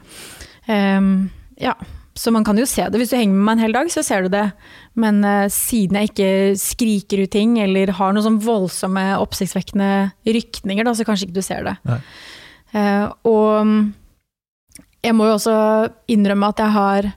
[0.67, 1.11] um,
[1.61, 1.75] Ja.
[2.13, 2.99] Så man kan jo se det.
[3.01, 4.45] Hvis du henger med meg en hel dag, så ser du det.
[4.99, 6.29] Men uh, siden jeg ikke
[6.61, 9.89] skriker ut ting, eller har noen sånn voldsomme, oppsiktsvekkende
[10.27, 11.75] rykninger, da, så kanskje ikke du ser det.
[12.73, 13.73] Uh, og
[15.03, 15.57] jeg må jo også
[16.13, 17.11] innrømme at jeg har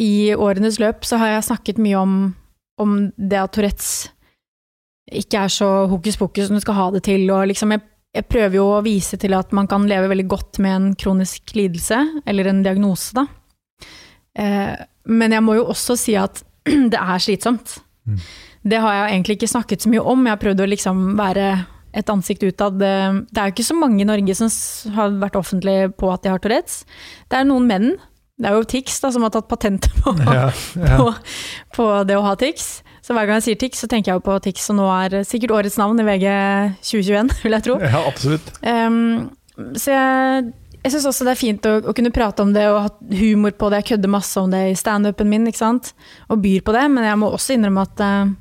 [0.00, 2.16] i årenes løp så har jeg snakket mye om,
[2.80, 3.90] om det at Tourettes
[5.12, 7.26] ikke er så hokus pokus som du skal ha det til.
[7.34, 7.84] Og liksom jeg,
[8.16, 11.52] jeg, prøver jo å vise til at man kan leve veldig godt med en kronisk
[11.58, 13.26] lidelse, eller en diagnose, da.
[14.38, 14.74] Eh,
[15.12, 16.42] men jeg må jo også si at
[16.92, 17.78] det er slitsomt.
[18.06, 18.22] Mm.
[18.72, 20.26] Det har jeg egentlig ikke snakket så mye om.
[20.26, 21.48] Jeg har prøvd å liksom være
[21.92, 22.78] et ansikt utad.
[22.78, 24.48] Det er jo ikke så mange i Norge som
[24.96, 26.82] har vært offentlige på at de har Tourettes.
[27.28, 27.90] Det er noen menn.
[28.42, 30.96] Det er jo Tix da, som har tatt patent på, ja, ja.
[30.96, 31.10] på,
[31.76, 32.80] på det å ha Tix.
[33.02, 35.56] Så hver gang jeg sier Tix, så tenker jeg på Tix, og nå er sikkert
[35.58, 36.26] årets navn i VG
[36.86, 37.78] 2021, vil jeg tro.
[37.82, 38.52] Ja, absolutt.
[38.62, 39.30] Um,
[39.76, 42.78] så jeg jeg syns også det er fint å, å, kunne prate om det og
[42.82, 43.82] ha humor på det.
[43.82, 45.92] Jeg kødder masse om det i standupen min ikke sant?
[46.26, 48.32] og byr på det, men jeg må også innrømme at uh,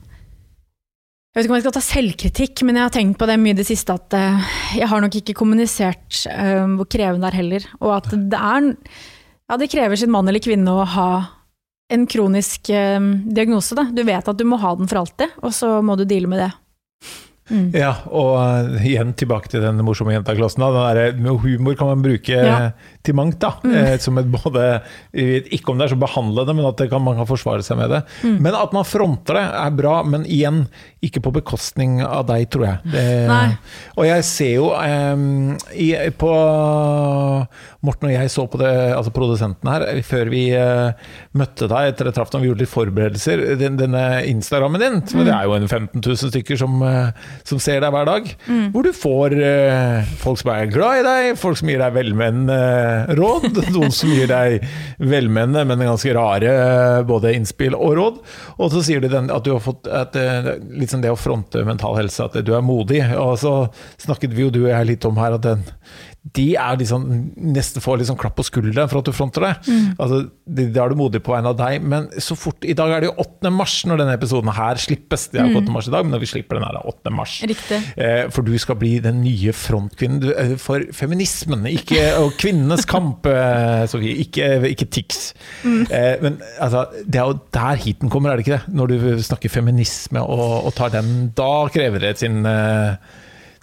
[1.31, 3.53] Jeg vet ikke om jeg skal ta selvkritikk, men jeg har tenkt på det mye
[3.53, 7.39] i det siste at uh, jeg har nok ikke kommunisert uh, hvor krevende det er
[7.43, 7.69] heller.
[7.79, 8.73] Og at det er
[9.51, 11.11] Ja, det krever sin mann eller kvinne å ha
[11.91, 13.75] en kronisk diagnose.
[13.75, 13.83] Da.
[13.91, 16.39] Du vet at du må ha den for alltid, og så må du deale med
[16.39, 16.51] det.
[17.49, 17.71] Mm.
[17.75, 20.63] Ja, og uh, igjen tilbake til den morsomme jentaklassen.
[21.19, 22.71] med humor kan man bruke ja.
[23.03, 23.39] til mangt.
[23.41, 23.73] da, mm.
[23.75, 24.81] eh, som et både,
[25.13, 28.03] Ikke om det er så behandlende, men at kan, man kan forsvare seg med det.
[28.23, 28.37] Mm.
[28.41, 29.95] Men at man fronter det, er bra.
[30.03, 30.65] Men igjen,
[31.01, 32.93] ikke på bekostning av deg, tror jeg.
[32.93, 33.05] Det,
[33.97, 36.31] og jeg ser jo um, i, på
[37.81, 40.93] Morten og jeg så på det, altså produsenten her, før vi uh,
[41.37, 43.43] møtte deg etter at traff vi gjorde litt forberedelser.
[43.59, 45.23] Den, denne Instagrammen din, mm.
[45.25, 47.09] det er jo en 15 000 stykker som, uh,
[47.47, 48.29] som ser deg hver dag.
[48.47, 48.65] Mm.
[48.73, 53.17] Hvor du får uh, folk som er glad i deg, folk som gir deg velmenende
[53.19, 53.61] råd.
[53.75, 54.65] noen som gir deg
[54.97, 56.53] velmenende, men ganske rare
[57.07, 58.21] både innspill og råd.
[58.57, 60.15] Og så sier de den, at du har fått Litt
[60.83, 63.01] liksom det å fronte mental helse, at du er modig.
[63.17, 63.53] Og så
[64.01, 65.63] snakket vi jo du og jeg litt om her at den
[66.21, 67.05] de er liksom,
[67.49, 69.53] nesten får liksom klapp på skulderen for at du fronter det.
[69.65, 69.85] Mm.
[69.97, 71.81] Altså, Da er du modig på vegne av deg.
[71.81, 73.49] Men så fort I dag er det jo 8.
[73.49, 75.25] mars når denne episoden her slippes.
[75.33, 75.65] Det er jo 8.
[75.65, 75.73] Mm.
[75.73, 77.15] mars i dag, men når vi slipper den her, er 8.
[77.17, 77.39] mars.
[77.41, 83.25] Eh, for du skal bli den nye frontkvinnen eh, for feminismen, ikke, og kvinnenes kamp,
[83.25, 84.13] eh, Sofie.
[84.21, 85.21] Ikke, ikke TIX.
[85.65, 85.83] Mm.
[85.89, 88.75] Eh, men altså, det er jo der heaten kommer, er det ikke det?
[88.77, 91.31] Når du snakker feminisme og, og tar den.
[91.33, 92.93] Da krever det sin, eh,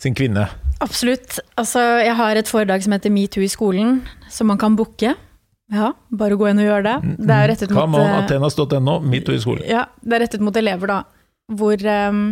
[0.03, 0.51] sin kvinne.
[0.85, 1.41] Absolutt.
[1.59, 5.15] Altså, jeg har et foredrag som heter Metoo i skolen, som man kan booke.
[5.69, 7.15] Ja, bare gå inn og gjøre det.
[7.29, 9.67] Det er rettet mot eh, Athenas.no, metoo i skolen.
[9.69, 11.01] Ja, det er rettet mot elever, da.
[11.59, 12.23] Hvor um,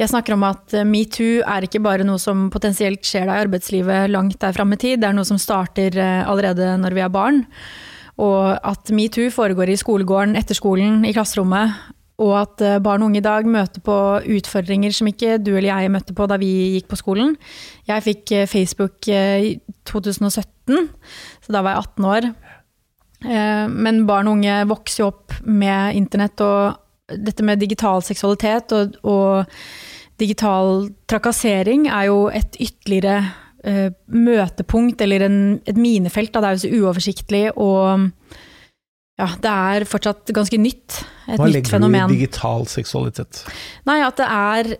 [0.00, 3.46] jeg snakker om at eh, metoo er ikke bare noe som potensielt skjer deg i
[3.46, 7.14] arbeidslivet langt der fram i tid, det er noe som starter allerede når vi er
[7.14, 7.40] barn.
[8.20, 11.78] Og at metoo foregår i skolegården, etter skolen, i klasserommet
[12.20, 13.96] og at eh, barn og unge i dag møter på
[14.36, 17.34] utfordringer som ikke du eller jeg møtte på da vi gikk på skolen.
[17.88, 19.52] Jeg fikk eh, Facebook eh, i
[19.88, 20.88] 2017,
[21.40, 22.30] så da var jeg 18 år.
[23.20, 28.94] Men barn og unge vokser jo opp med internett og dette med digital seksualitet og,
[29.04, 29.50] og
[30.22, 33.18] digital trakassering er jo et ytterligere
[34.08, 35.36] møtepunkt, eller en,
[35.68, 36.32] et minefelt.
[36.32, 36.40] Da.
[36.40, 38.08] Det er jo så uoversiktlig og
[39.20, 41.02] ja, det er fortsatt ganske nytt.
[41.28, 42.06] Et Hva nytt fenomen.
[42.06, 43.42] Hva legger du i digital seksualitet?
[43.88, 44.70] Nei, at det er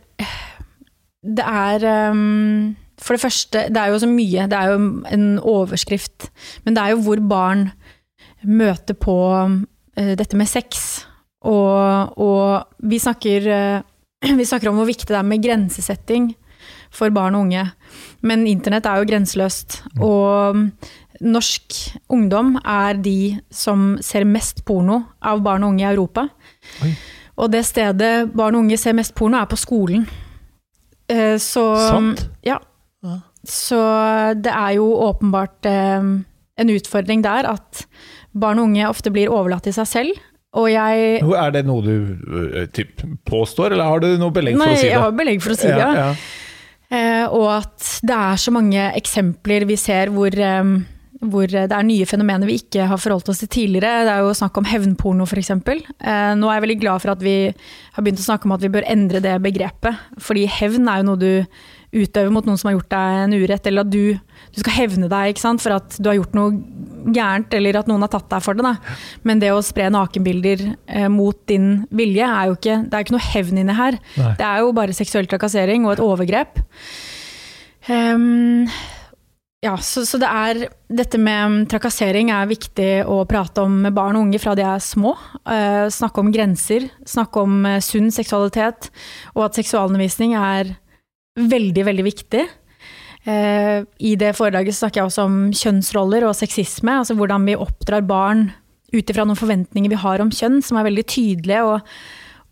[1.20, 4.48] Det er um, For det første, det er jo så mye.
[4.48, 4.80] Det er jo
[5.12, 6.30] en overskrift.
[6.64, 7.70] Men det er jo hvor barn
[8.42, 11.04] møter på uh, dette med sex.
[11.44, 16.32] Og, og vi, snakker, uh, vi snakker om hvor viktig det er med grensesetting
[16.94, 17.66] for barn og unge.
[18.26, 19.80] Men internett er jo grenseløst.
[19.94, 20.02] Mm.
[20.06, 21.78] Og norsk
[22.12, 23.18] ungdom er de
[23.52, 26.26] som ser mest porno av barn og unge i Europa.
[26.84, 26.94] Oi.
[27.40, 30.06] Og det stedet barn og unge ser mest porno, er på skolen.
[31.10, 32.26] Eh, så Sant?
[32.46, 32.58] Ja.
[33.40, 33.78] Så
[34.36, 36.02] det er jo åpenbart eh,
[36.60, 37.86] en utfordring der at
[38.36, 40.18] barn og unge ofte blir overlatt til seg selv.
[40.58, 41.94] Og jeg Er det noe du
[42.26, 44.90] øh, typ, påstår, eller har du noe belegg for Nei, å si det?
[44.90, 45.78] Nei, jeg har belegg for å si det.
[45.78, 46.08] Ja, Ja.
[46.10, 46.16] Eh,
[47.30, 50.72] og at det er så mange eksempler vi ser hvor, eh,
[51.20, 54.06] hvor det er nye fenomener vi ikke har forholdt oss til tidligere.
[54.08, 55.52] Det er jo snakk om hevnporno f.eks.
[55.52, 58.64] Eh, nå er jeg veldig glad for at vi har begynt å snakke om at
[58.64, 60.00] vi bør endre det begrepet.
[60.18, 61.32] Fordi hevn er jo noe du
[61.90, 64.14] utøver mot noen som har gjort deg en urett, eller at du,
[64.54, 65.62] du skal hevne deg ikke sant?
[65.62, 66.52] for at du har gjort noe
[67.16, 68.66] gærent, eller at noen har tatt deg for det.
[68.66, 68.96] Da.
[69.26, 73.16] Men det å spre nakenbilder eh, mot din vilje er jo ikke Det er ikke
[73.16, 73.98] noe hevn inni her.
[74.20, 74.32] Nei.
[74.38, 76.62] Det er jo bare seksuell trakassering og et overgrep.
[77.90, 78.68] Um,
[79.64, 80.60] ja, så, så det er
[81.00, 84.84] Dette med trakassering er viktig å prate om med barn og unge fra de er
[84.84, 85.16] små.
[85.48, 88.88] Uh, snakke om grenser, snakke om eh, sunn seksualitet,
[89.34, 90.74] og at seksualundervisning er
[91.48, 92.46] veldig, veldig viktig.
[93.28, 98.06] Eh, I det foredraget snakker jeg også om kjønnsroller og sexisme, altså hvordan vi oppdrar
[98.06, 98.48] barn
[98.94, 101.90] ut ifra noen forventninger vi har om kjønn, som er veldig tydelige og,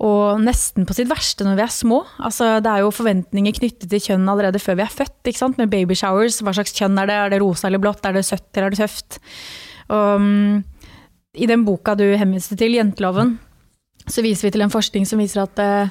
[0.04, 2.02] og nesten på sitt verste når vi er små.
[2.22, 5.96] Altså, det er jo forventninger knyttet til kjønn allerede før vi er født, med baby
[5.98, 6.38] showers.
[6.44, 7.16] Hva slags kjønn er det?
[7.16, 8.04] Er det rosa eller blått?
[8.06, 9.18] Er det søtt eller er det tøft?
[9.88, 10.62] Og, mm,
[11.42, 13.36] I den boka du henviste til, 'Jenteloven',
[14.08, 15.90] så viser vi til en forskning som viser at eh,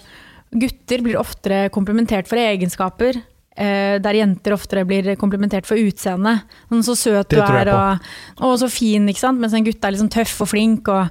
[0.52, 3.20] gutter blir oftere komplimentert for egenskaper,
[3.58, 6.38] eh, der jenter oftere blir komplimentert for utseende.
[6.70, 8.08] Sånn, så søt du er, og,
[8.40, 9.40] og så fin, ikke sant?
[9.40, 10.88] mens en gutt er liksom tøff og flink.
[10.88, 11.10] og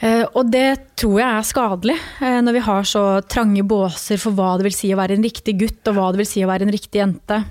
[0.00, 4.32] Eh, Og det tror jeg er skadelig, eh, når vi har så trange båser for
[4.32, 6.48] hva det vil si å være en riktig gutt, og hva det vil si å
[6.48, 7.44] være en riktig jente.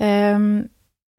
[0.00, 0.38] Eh,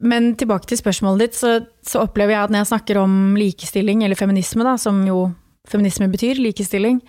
[0.03, 4.03] Men tilbake til spørsmålet ditt, så, så opplever jeg at når jeg snakker om likestilling,
[4.03, 5.31] eller feminisme, da, som jo
[5.69, 6.99] feminisme betyr, likestilling,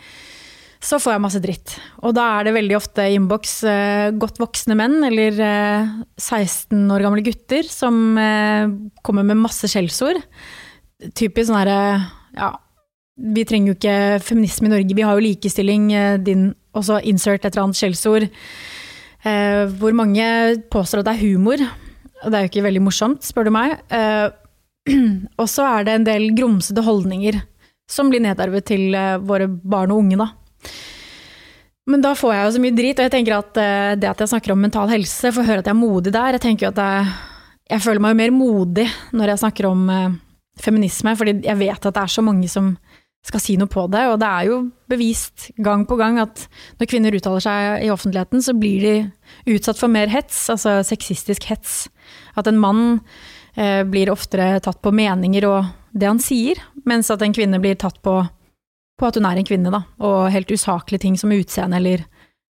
[0.85, 1.77] så får jeg masse dritt.
[2.05, 7.07] Og da er det veldig ofte innboks eh, godt voksne menn, eller eh, 16 år
[7.07, 8.69] gamle gutter, som eh,
[9.07, 10.21] kommer med masse skjellsord.
[11.17, 11.79] Typisk sånn herre
[12.37, 12.53] Ja,
[13.15, 17.45] vi trenger jo ikke feminisme i Norge, vi har jo likestilling, eh, din også insert
[17.45, 18.29] et eller annet skjellsord.
[19.25, 20.29] Eh, hvor mange
[20.73, 21.65] påstår at det er humor,
[22.25, 23.79] og det er jo ikke veldig morsomt, spør du meg.
[23.89, 24.29] Eh,
[25.41, 27.41] og så er det en del grumsete holdninger
[27.89, 28.93] som blir nedarvet til
[29.25, 30.33] våre barn og unge, da.
[31.91, 34.21] Men da får jeg jo så mye drit, og jeg tenker at eh, det at
[34.25, 36.37] jeg snakker om mental helse, får høre at jeg er modig der.
[36.39, 37.15] Jeg tenker at jeg,
[37.75, 40.15] jeg føler meg jo mer modig når jeg snakker om eh,
[40.65, 42.73] feminisme, fordi jeg vet at det er så mange som
[43.25, 44.57] skal si noe på det, og det er jo
[44.91, 46.45] bevist gang på gang at
[46.77, 51.49] når kvinner uttaler seg i offentligheten, så blir de utsatt for mer hets, altså sexistisk
[51.49, 51.87] hets.
[52.37, 52.83] At en mann
[53.57, 57.79] eh, blir oftere tatt på meninger og det han sier, mens at en kvinne blir
[57.81, 58.19] tatt på,
[58.99, 62.05] på at hun er en kvinne, da, og helt usaklige ting som utseende eller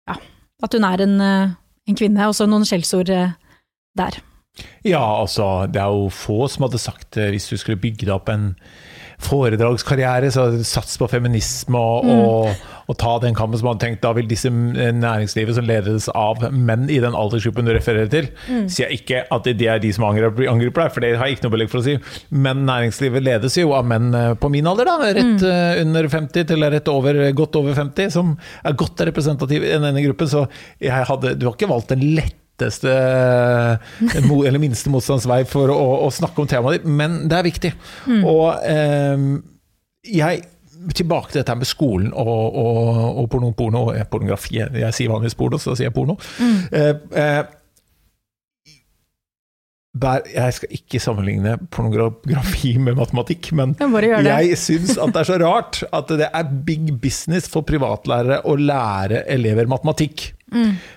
[0.09, 0.17] ja,
[0.63, 1.55] at hun er en, eh,
[1.89, 3.35] en kvinne, og så noen skjellsord eh,
[3.97, 4.19] der.
[4.85, 8.29] Ja, altså, det er jo få som hadde sagt det hvis du skulle bygge opp
[8.29, 8.51] en
[9.25, 14.13] foredragskarriere, så sats på feminisme og, og, og ta den kampen som hadde tenkt da
[14.17, 18.29] vil disse næringslivet som ledes av menn i den aldersgruppen du refererer til,
[18.67, 21.37] sier jeg ikke at det er de som angriper, angriper deg, for det har jeg
[21.37, 21.97] ikke noe belegg for å si,
[22.35, 25.81] men næringslivet ledes jo av menn eh, på min alder, da, rett mm.
[25.87, 30.29] under 50 til rett over, godt over 50, som er godt representativ i denne gruppen,
[30.29, 30.47] så
[30.83, 32.93] jeg hadde, du har ikke valgt den lette letteste
[34.45, 37.73] eller minste motstandsvei for å, å snakke om temaet ditt, men det er viktig.
[38.23, 39.29] Og eh,
[40.13, 40.49] jeg
[40.83, 42.87] Tilbake til dette med skolen og, og,
[43.21, 44.57] og porno, porno, eh, pornografi.
[44.59, 46.17] Jeg sier vanligvis porno, så da sier jeg porno.
[46.75, 47.45] Eh, eh,
[50.03, 53.75] der, jeg skal ikke sammenligne pornografi med matematikk, men
[54.25, 54.33] det.
[54.49, 58.57] jeg syns at det er så rart at det er big business for privatlærere å
[58.59, 60.33] lære elever matematikk.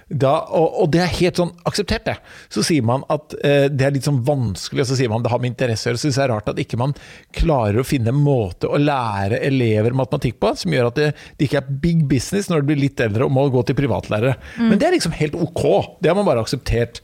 [0.08, 2.16] Da, og, og det er helt sånn akseptert, det.
[2.52, 5.32] Så sier man at eh, det er litt sånn vanskelig, og så sier man det
[5.32, 6.00] har med interesse å gjøre.
[6.00, 6.94] Så syns jeg det er rart at ikke man
[7.36, 11.48] klarer å finne en måte å lære elever matematikk på som gjør at det, det
[11.48, 14.36] ikke er big business når de blir litt eldre og må gå til privatlærere.
[14.60, 15.64] Men det er liksom helt ok.
[16.00, 17.02] Det har man bare akseptert.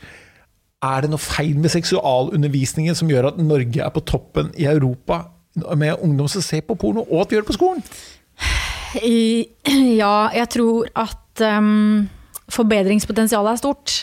[0.83, 5.25] Er det noe feil med seksualundervisningen som gjør at Norge er på toppen i Europa
[5.79, 7.85] med ungdom som ser på porno, og at vi gjør det på skolen?
[9.03, 9.49] I,
[10.01, 12.09] ja, jeg tror at um,
[12.53, 13.99] forbedringspotensialet er stort.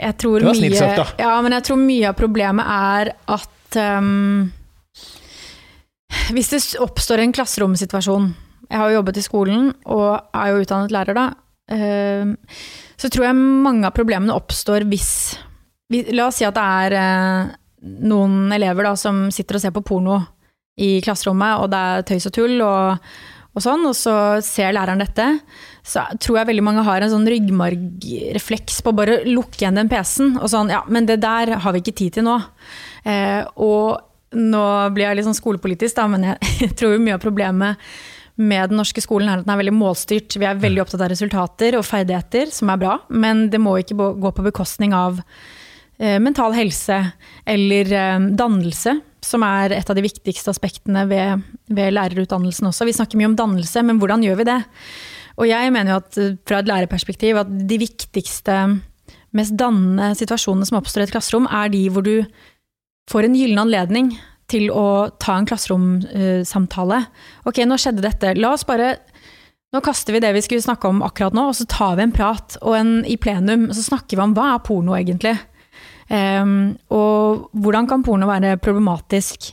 [0.00, 1.06] Jeg tror Det var mye, sagt, da.
[1.20, 4.46] Ja, men jeg tror mye av problemet er at um,
[6.32, 8.30] Hvis det oppstår en klasseromsituasjon
[8.70, 11.26] Jeg har jo jobbet i skolen og er jo utdannet lærer, da.
[11.74, 12.32] um,
[13.00, 15.12] så tror jeg mange av problemene oppstår hvis
[15.92, 17.52] vi, La oss si at det er eh,
[18.06, 20.18] noen elever da, som sitter og ser på porno
[20.80, 22.60] i klasserommet, og det er tøys og tull.
[22.62, 23.08] og
[23.50, 24.14] og sånn, og så
[24.46, 25.24] ser læreren dette,
[25.86, 29.90] så tror jeg veldig mange har en sånn ryggmargrefleks på å bare lukke igjen den
[29.90, 30.36] PC-en.
[30.40, 32.36] Og sånn, ja, men det der har vi ikke tid til nå.
[33.08, 34.64] Eh, og nå
[34.94, 37.92] blir jeg litt sånn skolepolitisk, da, men jeg, jeg tror mye av problemet
[38.40, 40.36] med den norske skolen er at den er veldig målstyrt.
[40.40, 43.98] Vi er veldig opptatt av resultater og ferdigheter, som er bra, men det må ikke
[44.20, 45.20] gå på bekostning av
[46.00, 47.02] eh, mental helse
[47.44, 52.88] eller eh, dannelse, som er et av de viktigste aspektene ved, ved, lærerutdannelsen også.
[52.88, 54.60] Vi snakker mye om dannelse, men hvordan gjør vi det?
[55.38, 58.56] Og jeg mener jo at fra et lærerperspektiv at de viktigste,
[59.36, 62.16] mest dannende situasjonene som oppstår i et klasserom, er de hvor du
[63.10, 64.12] får en gyllen anledning
[64.50, 67.04] til å ta en klasseromsamtale.
[67.46, 68.34] Ok, nå skjedde dette.
[68.38, 68.96] La oss bare
[69.70, 72.10] Nå kaster vi det vi skulle snakke om akkurat nå, og så tar vi en
[72.10, 72.56] prat.
[72.66, 75.36] Og en, i plenum så snakker vi om hva er porno egentlig?
[76.10, 79.52] Um, og hvordan kan porno være problematisk?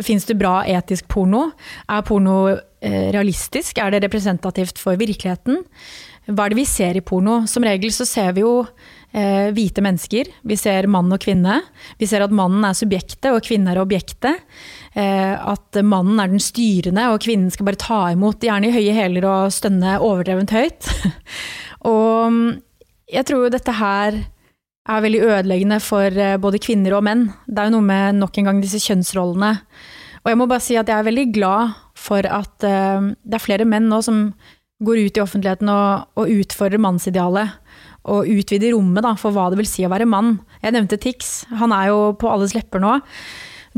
[0.00, 1.50] Fins det bra etisk porno?
[1.84, 3.80] Er porno eh, realistisk?
[3.82, 5.64] Er det representativt for virkeligheten?
[6.28, 7.40] Hva er det vi ser i porno?
[7.48, 8.52] Som regel så ser vi jo
[9.16, 10.28] eh, hvite mennesker.
[10.44, 11.62] Vi ser mann og kvinne.
[11.96, 14.44] Vi ser at mannen er subjektet og kvinnen er objektet.
[14.92, 18.96] Eh, at mannen er den styrende og kvinnen skal bare ta imot, gjerne i høye
[18.96, 20.90] hæler og stønne overdrevent høyt.
[21.92, 22.50] og mm,
[23.16, 24.20] jeg tror jo dette her
[24.88, 27.30] er veldig ødeleggende for eh, både kvinner og menn.
[27.48, 29.54] Det er jo noe med nok en gang disse kjønnsrollene.
[30.24, 33.44] Og jeg må bare si at jeg er veldig glad for at uh, det er
[33.44, 34.28] flere menn nå som
[34.84, 37.56] går ut i offentligheten og, og utfordrer mannsidealet
[38.08, 40.38] og utvider rommet da, for hva det vil si å være mann.
[40.62, 42.94] Jeg nevnte Tix, han er jo på alles lepper nå.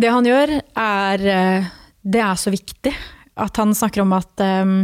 [0.01, 2.93] Det han gjør, er uh, Det er så viktig
[3.41, 4.77] at han snakker om at um,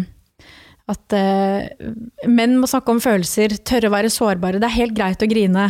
[0.87, 1.89] at uh,
[2.31, 4.61] menn må snakke om følelser, tørre å være sårbare.
[4.63, 5.65] Det er helt greit å grine.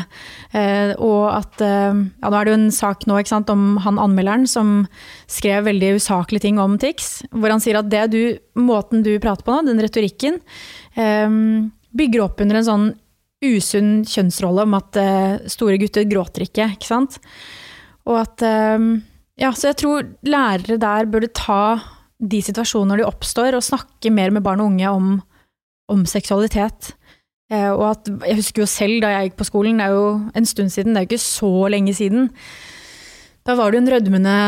[0.52, 4.00] Uh, og at uh, Ja, nå er det jo en sak nå sant, om han
[4.02, 4.82] anmelderen som
[5.24, 7.22] skrev veldig usaklige ting om Tix.
[7.32, 8.20] Hvor han sier at det du,
[8.60, 10.40] måten du prater på nå, den retorikken,
[11.96, 12.86] bygger opp under en sånn
[13.44, 17.20] usunn kjønnsrolle om at uh, store gutter gråter ikke, ikke sant.
[18.08, 18.96] Og at uh,
[19.36, 24.12] Ja, så jeg tror lærere der burde ta de situasjonene når de oppstår, og snakke
[24.14, 25.10] mer med barn og unge om,
[25.92, 26.94] om seksualitet.
[27.52, 30.08] Eh, og at Jeg husker jo selv da jeg gikk på skolen, det er jo
[30.34, 32.30] en stund siden, det er jo ikke så lenge siden.
[33.46, 34.38] Da var det jo en rødmende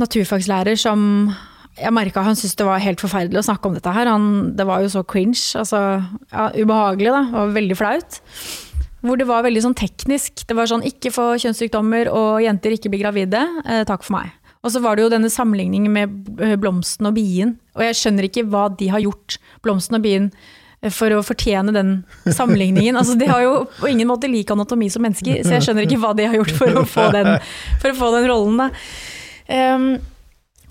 [0.00, 1.30] naturfagslærer som
[1.78, 4.10] jeg merka han syntes det var helt forferdelig å snakke om dette her.
[4.10, 4.24] Han,
[4.58, 5.38] det var jo så cringe.
[5.56, 6.02] Altså,
[6.32, 7.22] ja, ubehagelig, da.
[7.40, 8.18] Og veldig flaut.
[9.00, 10.42] Hvor det var veldig sånn teknisk.
[10.48, 13.46] Det var sånn ikke få kjønnssykdommer og jenter ikke bli gravide.
[13.64, 14.34] Eh, takk for meg.
[14.60, 17.54] Og så var det jo denne sammenligningen med eh, blomsten og bien.
[17.78, 20.28] Og jeg skjønner ikke hva de har gjort, blomsten og bien,
[20.82, 21.94] eh, for å fortjene den
[22.38, 22.98] sammenligningen.
[23.00, 26.00] Altså, de har jo på ingen måte lik anatomi som mennesker, så jeg skjønner ikke
[26.02, 28.60] hva de har gjort for å få den, å få den rollen.
[28.60, 28.70] Da.
[29.50, 29.92] Um,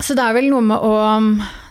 [0.00, 0.92] så det er vel noe med å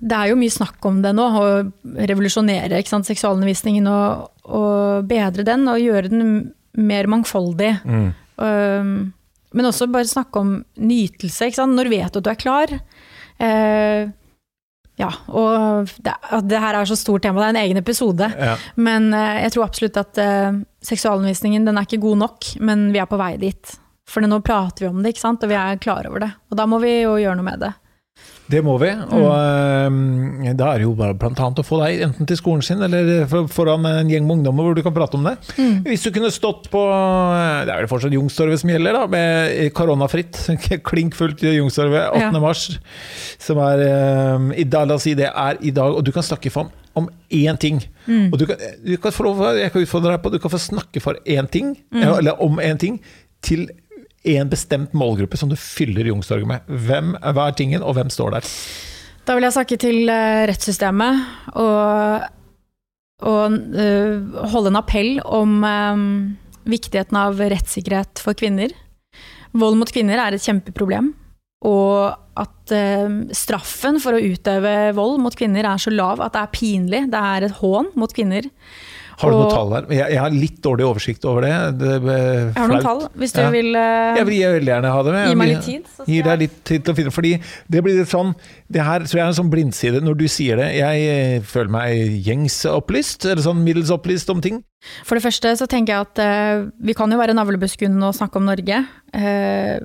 [0.05, 5.65] Det er jo mye snakk om det nå, å revolusjonere seksualundervisningen og, og, bedre den
[5.71, 6.35] og gjøre den
[6.77, 7.71] mer mangfoldig.
[7.83, 8.11] Mm.
[8.37, 8.93] Um,
[9.55, 11.49] men også bare snakke om nytelse.
[11.69, 12.73] Når vet du at du er klar?
[13.39, 14.11] Uh,
[14.99, 18.29] ja, og det, det, her er så stort tema, det er en egen episode.
[18.35, 18.55] Ja.
[18.75, 23.01] Men uh, jeg tror absolutt at uh, seksualundervisningen den er ikke god nok, men vi
[23.01, 23.77] er på vei dit.
[24.09, 25.45] For nå prater vi om det, ikke sant?
[25.45, 26.31] og vi er klar over det.
[26.49, 27.73] Og da må vi jo gjøre noe med det.
[28.49, 28.89] Det må vi.
[28.89, 29.27] Og
[29.93, 29.99] mm.
[30.41, 33.29] uh, da er det jo bare annet å få deg enten til skolen sin eller
[33.51, 35.35] foran en gjeng med ungdommer hvor du kan prate om det.
[35.59, 35.85] Mm.
[35.85, 39.73] Hvis du kunne stått på eh, Det er vel fortsatt Youngstorget som gjelder, da, med
[39.77, 40.41] koronafritt.
[40.89, 42.25] Klink fullt Youngstorget 8.
[42.25, 42.33] Ja.
[42.41, 42.65] mars.
[43.41, 43.85] Som er
[44.57, 47.09] i dag, La oss si det er i dag, og du kan snakke for om
[47.29, 47.81] én ting.
[48.05, 48.31] Mm.
[48.31, 51.03] Og du kan, du kan få, jeg kan utfordre deg på du kan få snakke
[51.03, 52.01] for én ting, mm.
[52.17, 52.99] eller om én ting,
[53.45, 53.69] til
[54.23, 56.65] en bestemt målgruppe som du fyller Youngstorget med.
[56.67, 58.49] Hvem, hva er tingen, og hvem står der?
[59.27, 62.27] Da vil jeg snakke til eh, rettssystemet og,
[63.29, 66.05] og uh, holde en appell om um,
[66.69, 68.73] viktigheten av rettssikkerhet for kvinner.
[69.53, 71.13] Vold mot kvinner er et kjempeproblem.
[71.67, 76.43] Og at uh, straffen for å utøve vold mot kvinner er så lav at det
[76.43, 77.05] er pinlig.
[77.13, 78.49] Det er et hån mot kvinner.
[79.19, 79.87] Har du noen tall her?
[79.91, 81.51] Jeg, jeg, har litt dårlig oversikt over det.
[81.81, 83.49] det jeg har noen tall, hvis du ja.
[83.51, 85.25] vil uh, Jeg vil veldig gjerne ha det med.
[85.27, 85.89] Gi meg litt tid.
[85.97, 87.33] Så Gir deg litt tid til å finne Fordi
[87.67, 88.31] det blir litt sånn
[88.71, 90.69] Det her tror jeg er en sånn blindside når du sier det.
[90.77, 94.63] Jeg eh, føler meg gjengs opplyst, eller sånn middels opplyst om ting.
[95.03, 98.39] For det første så tenker jeg at uh, vi kan jo være navlebeskuende og snakke
[98.39, 98.83] om Norge.
[99.11, 99.83] Uh,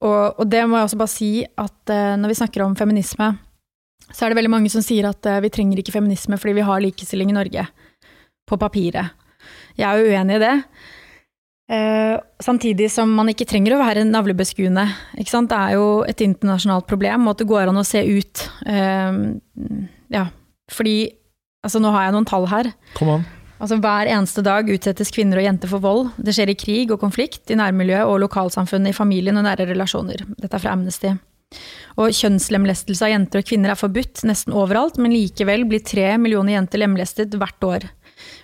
[0.00, 3.34] og, og, det må jeg også bare si at når vi snakker om feminisme,
[4.08, 6.80] så er det veldig mange som sier at vi trenger ikke feminisme fordi vi har
[6.80, 7.66] likestilling i Norge
[8.50, 9.14] på papiret.
[9.78, 10.56] Jeg er jo uenig i det.
[11.70, 14.88] Eh, samtidig som man ikke trenger å være navlebeskuende.
[15.14, 18.46] Det er jo et internasjonalt problem, og at det går an å se ut.
[18.66, 19.22] Eh,
[20.10, 20.26] ja,
[20.70, 20.98] fordi
[21.60, 22.70] Altså, nå har jeg noen tall her.
[22.96, 23.26] Kom an.
[23.60, 26.06] Altså, hver eneste dag utsettes kvinner og jenter for vold.
[26.16, 30.24] Det skjer i krig og konflikt, i nærmiljøet og lokalsamfunnet, i familien og nære relasjoner.
[30.40, 31.12] Dette er fra Amnesty.
[32.00, 36.56] Og kjønnslemlestelse av jenter og kvinner er forbudt nesten overalt, men likevel blir tre millioner
[36.56, 37.88] jenter lemlestet hvert år.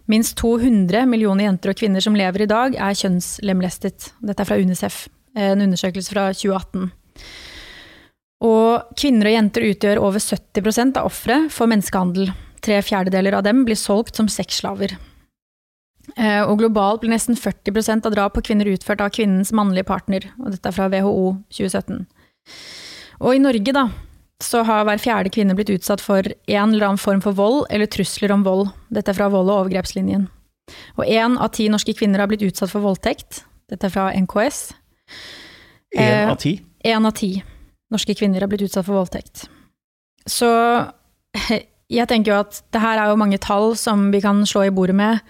[0.06, 4.12] Minst 200 millioner jenter og kvinner som lever i dag, er kjønnslemlestet.
[4.22, 6.90] Dette er fra Unicef, en undersøkelse fra 2018.
[8.46, 12.30] Og kvinner og jenter utgjør over 70% av ofre for menneskehandel.
[12.62, 14.94] Tre fjerdedeler av dem blir solgt som sexslaver.
[16.14, 20.28] Eh, og globalt blir nesten 40% av drap på kvinner utført av kvinnens mannlige partner.
[20.38, 22.04] Og dette er fra WHO 2017.
[23.26, 23.88] Og i Norge, da,
[24.42, 27.88] så har hver fjerde kvinne blitt utsatt for en eller annen form for vold eller
[27.88, 28.68] trusler om vold.
[28.92, 30.26] Dette er fra vold- og overgrepslinjen.
[30.98, 33.44] Og én av ti norske kvinner har blitt utsatt for voldtekt.
[33.70, 34.74] Dette er fra NKS.
[35.96, 36.58] Én av ti?
[36.84, 37.30] Én av ti
[37.92, 39.46] norske kvinner har blitt utsatt for voldtekt.
[40.26, 40.50] Så
[41.96, 44.74] jeg tenker jo at det her er jo mange tall som vi kan slå i
[44.74, 45.22] bordet med,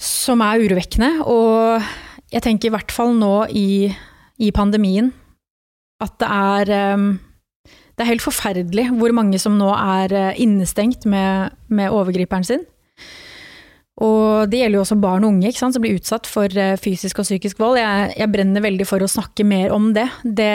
[0.00, 1.18] som er urovekkende.
[1.26, 1.84] Og
[2.32, 3.90] jeg tenker i hvert fall nå i,
[4.38, 5.12] i pandemien
[5.98, 7.08] at det er um,
[7.98, 12.62] det er helt forferdelig hvor mange som nå er eh, innestengt med, med overgriperen sin.
[13.98, 17.18] Og det gjelder jo også barn og unge sant, som blir utsatt for eh, fysisk
[17.18, 17.80] og psykisk vold.
[17.80, 20.06] Jeg, jeg, brenner veldig for å snakke mer om det.
[20.22, 20.54] det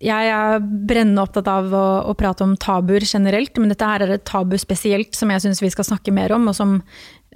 [0.00, 4.14] jeg er brennende opptatt av å, å, prate om tabuer generelt, men dette her er
[4.16, 6.78] et tabu spesielt som jeg syns vi skal snakke mer om, og som,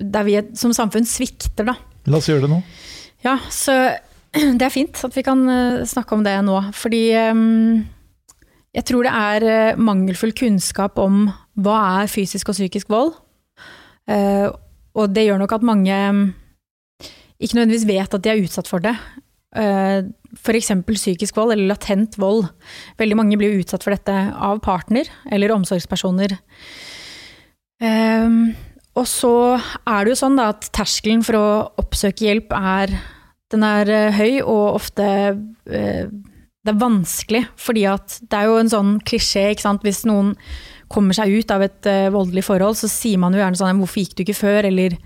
[0.01, 1.77] der vi som samfunn svikter, da.
[2.09, 2.63] La oss gjøre det nå.
[3.27, 3.77] Ja, så
[4.59, 6.57] det er fint at vi kan eh, snakke om det nå.
[6.81, 7.05] Fordi
[7.37, 7.85] um,
[8.75, 11.29] jeg tror det er eh, mangelfull kunnskap om
[11.63, 13.15] hva er fysisk og psykisk vold.
[14.05, 14.51] Uh,
[14.99, 16.25] og det gjør nok at mange mm,
[17.41, 18.93] ikke nødvendigvis vet at de er utsatt for det.
[19.55, 20.73] Uh, F.eks.
[20.91, 22.49] psykisk vold eller latent vold.
[22.99, 26.37] Veldig mange blir utsatt for dette av partner eller omsorgspersoner.
[27.81, 28.53] Um,
[28.99, 31.49] og så er det jo sånn at terskelen for å
[31.81, 32.93] oppsøke hjelp er,
[33.55, 35.07] den er høy, og ofte
[36.65, 39.85] det er vanskelig, fordi at det er jo en sånn klisjé, ikke sant.
[39.85, 40.33] Hvis noen
[40.93, 44.01] kommer seg ut av et uh, voldelig forhold, så sier man jo gjerne sånn 'hvorfor
[44.01, 44.97] gikk du ikke før', eller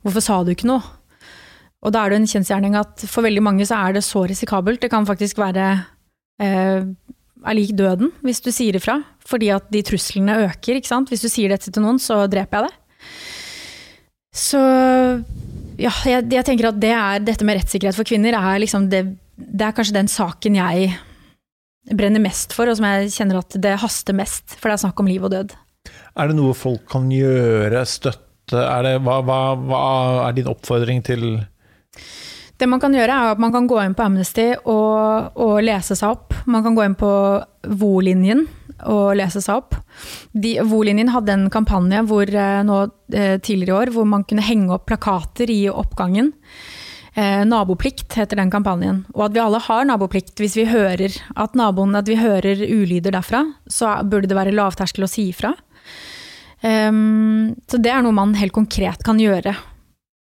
[0.00, 0.82] 'hvorfor sa du ikke noe'?
[1.82, 4.80] Og da er det en kjensgjerning at for veldig mange så er det så risikabelt.
[4.80, 5.84] Det kan faktisk være
[6.40, 6.80] uh,
[7.42, 11.10] er lik døden hvis du sier ifra, fordi at de truslene øker, ikke sant.
[11.10, 12.74] Hvis du sier dette til noen, så dreper jeg det.
[14.32, 14.60] Så
[15.76, 19.04] ja, jeg, jeg tenker at det er, dette med rettssikkerhet for kvinner er liksom det
[19.48, 20.92] det er kanskje den saken jeg
[21.90, 25.02] brenner mest for, og som jeg kjenner at det haster mest, for det er snakk
[25.02, 25.54] om liv og død.
[26.18, 28.58] Er det noe folk kan gjøre, støtte?
[28.58, 29.82] Er det, hva, hva, hva,
[30.26, 31.24] er din oppfordring til
[32.58, 35.96] Det man kan gjøre, er at man kan gå inn på Amnesty og, og lese
[35.98, 36.36] seg opp.
[36.46, 37.10] Man kan gå inn på
[37.66, 38.44] VO-linjen
[38.90, 39.78] og lese seg opp.
[40.34, 42.78] VO-linjen hadde en kampanje hvor, eh, nå,
[43.14, 46.32] eh, tidligere i år hvor man kunne henge opp plakater i oppgangen
[47.14, 49.02] Eh, naboplikt heter den kampanjen.
[49.12, 50.32] Og at vi alle har naboplikt.
[50.40, 55.04] Hvis vi hører at naboen, at vi hører ulyder derfra, så burde det være lavterskel
[55.04, 55.52] å si ifra.
[56.62, 59.52] Um, så det er noe man helt konkret kan gjøre.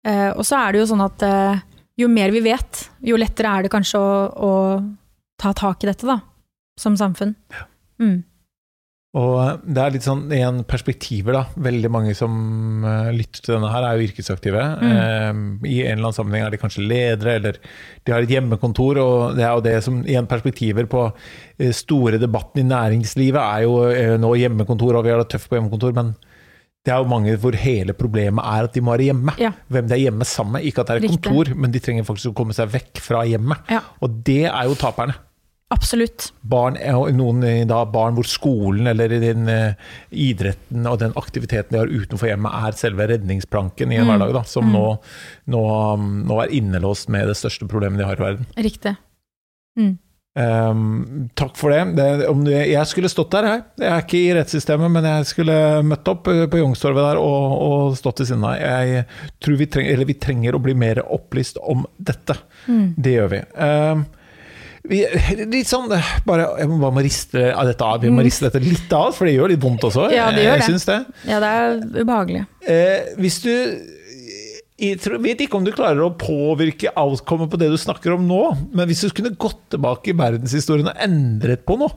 [0.07, 1.61] Uh, og så er det jo sånn at uh,
[1.99, 4.51] jo mer vi vet, jo lettere er det kanskje å, å
[5.41, 6.17] ta tak i dette, da.
[6.79, 7.35] Som samfunn.
[8.01, 8.23] Mm.
[9.19, 11.43] Og eh, det er litt sånn igjen perspektiver, da.
[11.67, 12.31] Veldig mange som
[12.85, 14.63] uh, lytter til denne her, er jo yrkesaktive.
[14.79, 14.87] Mm.
[14.87, 19.01] Uh, I en eller annen sammenheng er de kanskje ledere, eller de har et hjemmekontor.
[19.03, 21.09] Og det er jo det som igjen perspektiver på
[21.75, 25.91] store debatten i næringslivet er jo nå hjemmekontor, og vi har det tøft på hjemmekontor,
[25.93, 26.15] men
[26.81, 29.35] det er jo mange hvor hele problemet er at de må være hjemme.
[29.37, 29.51] Ja.
[29.69, 30.65] Hvem de er hjemme sammen med.
[30.65, 31.19] Ikke at det er et Riktig.
[31.27, 33.61] kontor, men de trenger faktisk å komme seg vekk fra hjemmet.
[33.69, 33.83] Ja.
[34.01, 35.13] Og det er jo taperne.
[35.71, 36.29] Absolutt.
[36.41, 36.75] Barn,
[37.15, 42.27] noen da, barn hvor skolen eller den uh, idretten og den aktiviteten de har utenfor
[42.27, 44.11] hjemmet, er selve redningsplanken i en mm.
[44.11, 44.75] hverdag, da, som mm.
[44.75, 44.85] nå,
[45.55, 45.65] nå,
[46.27, 48.49] nå, er innelåst med det største problemet de har i verden.
[48.59, 48.97] Riktig.
[49.79, 49.95] Mm.
[50.31, 51.81] Um, takk for det.
[51.97, 53.63] det du, jeg skulle stått der, jeg.
[53.81, 55.57] Jeg er ikke i rettssystemet, men jeg skulle
[55.87, 58.55] møtt opp på Youngstorget der og, og, stått ved siden av.
[58.59, 59.05] Jeg
[59.43, 62.37] tror vi trenger, vi trenger å bli mer opplyst om dette.
[62.67, 62.87] Mm.
[62.99, 63.45] Det gjør vi.
[63.55, 64.09] Um,
[64.89, 65.03] vi,
[65.45, 65.89] litt sånn
[66.25, 68.01] bare, Jeg må bare riste dette av.
[68.01, 68.25] Vi må mm.
[68.25, 70.09] riste dette litt av, for det gjør litt vondt også.
[70.13, 70.77] Ja, det gjør det.
[70.89, 70.99] det.
[71.29, 72.45] Ja, det er ubehagelig.
[72.65, 73.51] Eh, hvis du
[74.81, 78.39] jeg vet ikke om du klarer å påvirke outcomet på det du snakker om nå,
[78.73, 81.93] men hvis du kunne gått tilbake i verdenshistorien og endret på noe,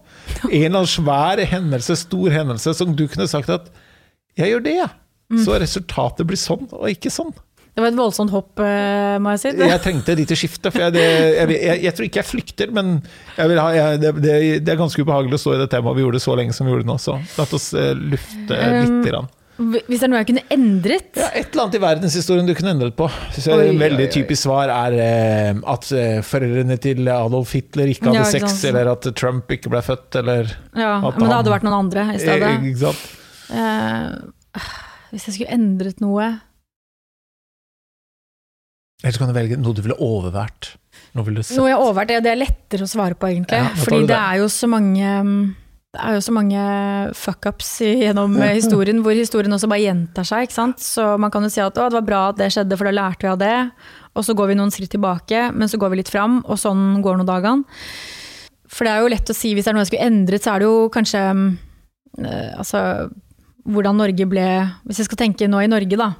[0.50, 3.72] en eller annen svær hendelse, stor hendelse, som du kunne sagt at
[4.36, 4.90] 'jeg gjør det',
[5.32, 5.40] mm.
[5.46, 7.32] så resultatet blir sånn og ikke sånn.
[7.74, 9.50] Det var et voldsomt hopp, eh, må jeg si.
[9.58, 10.70] Jeg trengte et lite skifte.
[10.70, 13.00] For jeg, det, jeg, jeg, jeg, tror ikke jeg flykter, men
[13.34, 13.46] ha,
[13.98, 16.54] det, det, er ganske ubehagelig å stå i det temaet vi gjorde det så lenge
[16.54, 17.00] som vi gjorde det nå.
[17.02, 19.08] Så la oss uh, lufte lite litt.
[19.10, 19.32] Grann.
[19.54, 21.10] Hvis det er noe jeg kunne endret?
[21.18, 23.06] Ja, Et eller annet i verdenshistorien du kunne endret på.
[23.34, 24.14] Så Oi, et veldig oi, oi.
[24.16, 28.64] typisk svar er eh, at eh, foreldrene til Adolf Hitler ikke hadde Ja, ikke sex,
[28.70, 32.08] eller at Trump ikke ble født, eller Ja, At men det hadde vært noen andre
[32.16, 32.96] i stedet.
[33.54, 33.60] Eh?
[33.62, 34.74] Eh,
[35.14, 36.32] hvis jeg skulle endret noe
[39.04, 40.72] Eller så kan du velge noe du ville overvært.
[41.12, 41.50] Noe ville du.
[41.58, 43.60] Noe jeg overvært, det, det er lettere å svare på, egentlig.
[43.60, 44.22] Ja, fordi det det.
[44.22, 45.10] er jo så mange
[45.94, 46.62] det er jo så mange
[47.14, 50.48] fuckups gjennom eh, historien, hvor historien også bare gjentar seg.
[50.48, 50.82] ikke sant?
[50.82, 53.22] Så man kan jo si at det var bra at det skjedde, for da lærte
[53.22, 53.58] vi av det.
[54.18, 56.98] Og så går vi noen skritt tilbake, men så går vi litt fram, og sånn
[57.04, 57.62] går nå dagene.
[58.74, 60.54] For det er jo lett å si, hvis det er noe jeg skulle endret, så
[60.56, 62.80] er det jo kanskje eh, Altså
[63.64, 64.46] hvordan Norge ble
[64.84, 66.10] Hvis jeg skal tenke nå i Norge, da.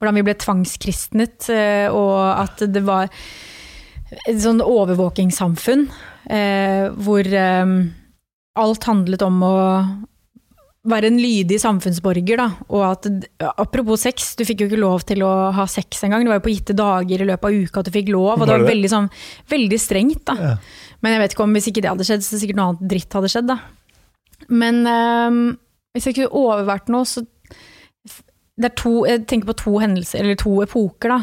[0.00, 3.10] Hvordan vi ble tvangskristnet, eh, og at det var
[4.26, 5.84] et sånn overvåkingssamfunn
[6.32, 7.74] eh, hvor eh,
[8.60, 9.58] alt handlet om å
[10.90, 12.46] være en lydig samfunnsborger, da.
[12.72, 13.08] Og at,
[13.60, 16.24] apropos sex, du fikk jo ikke lov til å ha sex engang.
[16.24, 18.46] Det var jo på gitte dager i løpet av uka at du fikk lov, og
[18.48, 19.10] det Var veldig, sånn,
[19.52, 20.36] veldig strengt, da.
[20.40, 20.54] Ja.
[21.04, 23.18] Men jeg vet ikke om hvis ikke det hadde skjedd, så sikkert noe annet dritt
[23.18, 23.58] hadde skjedd, da.
[24.48, 25.38] Men eh,
[25.92, 27.26] hvis jeg kunne overvært noe, så
[28.60, 31.20] det er to, Jeg tenker på to hendelser, eller to epoker, da.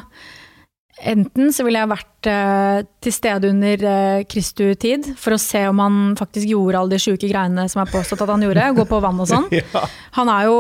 [0.97, 5.61] Enten så ville jeg vært eh, til stede under eh, Kristu tid, for å se
[5.69, 8.85] om han faktisk gjorde alle de sjuke greiene som er påstått at han gjorde, gå
[8.89, 9.45] på vann og sånn.
[9.53, 9.83] Ja.
[10.17, 10.57] Han er jo,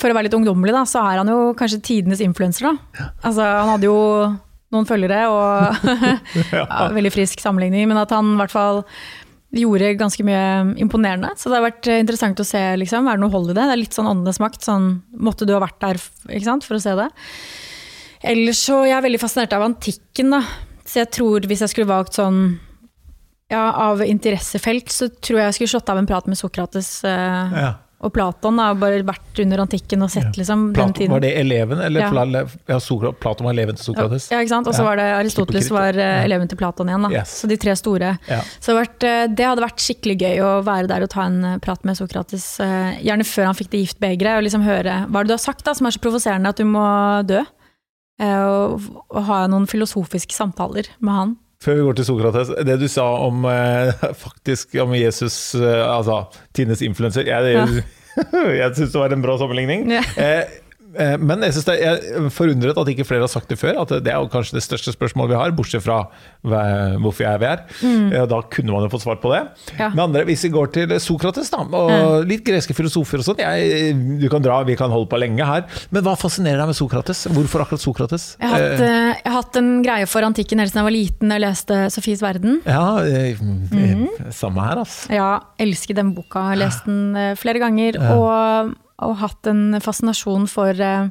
[0.00, 3.10] for å være litt ungdommelig, da, så er han jo kanskje tidenes influenser, da.
[3.20, 3.98] Altså, han hadde jo
[4.74, 5.84] noen følgere, og
[6.56, 6.64] ja,
[6.96, 8.84] veldig frisk sammenligning, men at han i hvert fall
[9.54, 11.32] gjorde ganske mye imponerende.
[11.38, 13.08] Så det har vært eh, interessant å se, liksom.
[13.08, 13.62] Er det noe hold i det?
[13.62, 14.64] Det er litt sånn åndenes makt.
[14.66, 16.00] Sånn, måtte du ha vært der
[16.44, 17.08] sant, for å se det?
[18.24, 20.42] Ellers så jeg er veldig fascinert av antikken, da.
[20.84, 22.40] Så jeg tror hvis jeg skulle valgt sånn
[23.52, 27.58] ja, av interessefelt, så tror jeg jeg skulle slått av en prat med Sokrates eh,
[27.60, 27.72] Ja.
[28.04, 28.58] Og Platon.
[28.60, 30.32] har bare vært under antikken og sett Ja.
[30.42, 31.10] liksom, den Platon, tiden.
[31.10, 32.44] var det eleven, eller Ja.
[32.68, 34.30] Ja, Sokra- Platon var eleven til Sokrates?
[34.30, 34.66] Ja, ikke sant?
[34.68, 34.84] Og så Ja.
[34.84, 36.24] var det Aristoteles var eh, ja.
[36.24, 37.02] eleven til Platon igjen.
[37.02, 37.10] Da.
[37.10, 37.28] Yes.
[37.42, 38.18] Så de tre store.
[38.28, 38.40] Ja.
[38.60, 41.58] Så det, eh, det hadde vært skikkelig gøy å være der og ta en eh,
[41.58, 42.58] prat med Sokrates.
[42.58, 45.64] Gjerne før han fikk det giftbegeret, og liksom høre hva er det du har sagt
[45.64, 47.42] da, som er så provoserende at du må dø.
[48.20, 48.80] Og,
[49.10, 51.36] og ha noen filosofiske samtaler med han.
[51.64, 56.26] Før vi går til Sokrates, det du sa om eh, faktisk om Jesus, eh, altså
[56.56, 57.82] Tines influenser Jeg,
[58.60, 59.88] jeg syns det var en bra sammenligning.
[59.96, 60.04] Ja.
[60.96, 63.58] Eh, eh, men jeg, synes det, jeg er forundret at ikke flere har sagt det
[63.60, 63.80] før.
[63.82, 66.02] At det er jo kanskje det største spørsmålet vi har, bortsett fra
[66.44, 67.62] hvorfor jeg er her.
[67.82, 68.10] Mm.
[68.30, 69.42] Da kunne man jo fått svar på det.
[69.44, 69.78] Mm.
[69.80, 69.88] Ja.
[69.94, 73.40] Men andre, hvis vi går til Sokrates da, og litt greske filosofer og sånn
[74.20, 75.64] Du kan dra, vi kan holde på lenge her.
[75.94, 77.24] Men hva fascinerer deg med Sokrates?
[77.34, 78.26] Hvorfor akkurat Sokrates?
[78.40, 80.88] Jeg har, hatt, Eh, eh, jeg har hatt en greie for antikken helt siden jeg
[80.90, 82.60] var liten og leste Sofies verden.
[82.66, 84.30] ja, eh, Mhm.
[84.32, 85.10] samme her, altså.
[85.12, 86.42] Ja, elsker den boka.
[86.50, 87.98] Har lest den eh, flere ganger.
[88.14, 91.08] Og, og hatt en fascinasjon for, eh,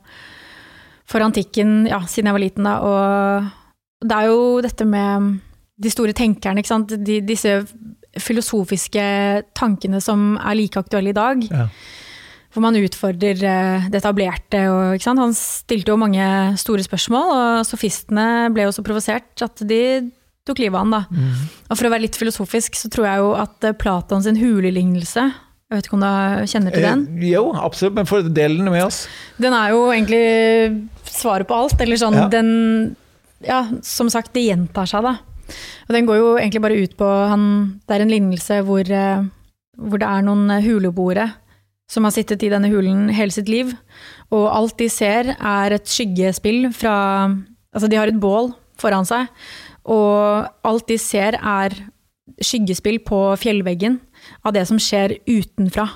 [1.09, 2.69] for antikken ja, siden jeg var liten.
[2.69, 2.77] Da.
[2.79, 5.41] Og det er jo dette med
[5.83, 6.95] de store tenkerne, ikke sant.
[7.03, 7.57] De, disse
[8.21, 9.03] filosofiske
[9.57, 11.45] tankene som er like aktuelle i dag.
[11.49, 11.67] Ja.
[12.53, 14.67] Hvor man utfordrer eh, det etablerte.
[14.69, 15.07] Og?
[15.09, 16.25] Han stilte jo mange
[16.61, 20.11] store spørsmål, og sofistene ble jo så provosert at de
[20.45, 20.93] tok livet av han.
[20.93, 21.01] da.
[21.09, 21.47] Mm.
[21.71, 25.31] Og for å være litt filosofisk, så tror jeg jo at Platons hulelignelse
[25.73, 26.99] Jeg vet ikke om du kjenner til den?
[27.17, 29.07] Eh, jo, absolutt, men for del den med oss.
[29.41, 30.19] Den er jo egentlig
[31.09, 31.81] svaret på alt.
[31.81, 32.27] Eller sånn, Ja.
[32.29, 32.95] den
[33.43, 35.17] Ja, som sagt, det gjentar seg, da.
[35.89, 39.25] Og den går jo egentlig bare ut på han Det er en lignelse hvor, eh,
[39.77, 41.33] hvor det er noen eh, huleboere
[41.89, 43.73] som har sittet i denne hulen hele sitt liv,
[44.31, 47.35] og alt de ser er et skyggespill fra
[47.75, 49.27] Altså, de har et bål foran seg,
[49.89, 51.73] og alt de ser er
[52.39, 53.99] skyggespill på fjellveggen
[54.43, 55.89] av det som skjer utenfra.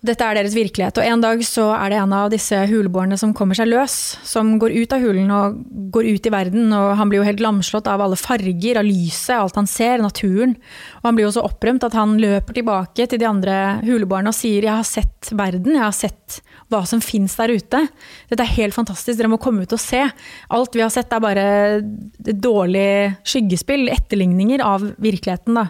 [0.00, 3.34] Dette er deres virkelighet, og en dag så er det en av disse huleboerne som
[3.36, 3.94] kommer seg løs,
[4.24, 5.58] som går ut av hulen og
[5.92, 9.34] går ut i verden, og han blir jo helt lamslått av alle farger, av lyset,
[9.36, 10.54] alt han ser, naturen.
[11.02, 14.38] Og han blir jo så opprømt at han løper tilbake til de andre huleboerne og
[14.38, 16.40] sier 'jeg har sett verden, jeg har sett
[16.70, 17.88] hva som fins der ute'.
[18.30, 20.10] Dette er helt fantastisk, dere må komme ut og se.
[20.48, 21.82] Alt vi har sett er bare
[22.24, 25.68] dårlig skyggespill, etterligninger av virkeligheten, da.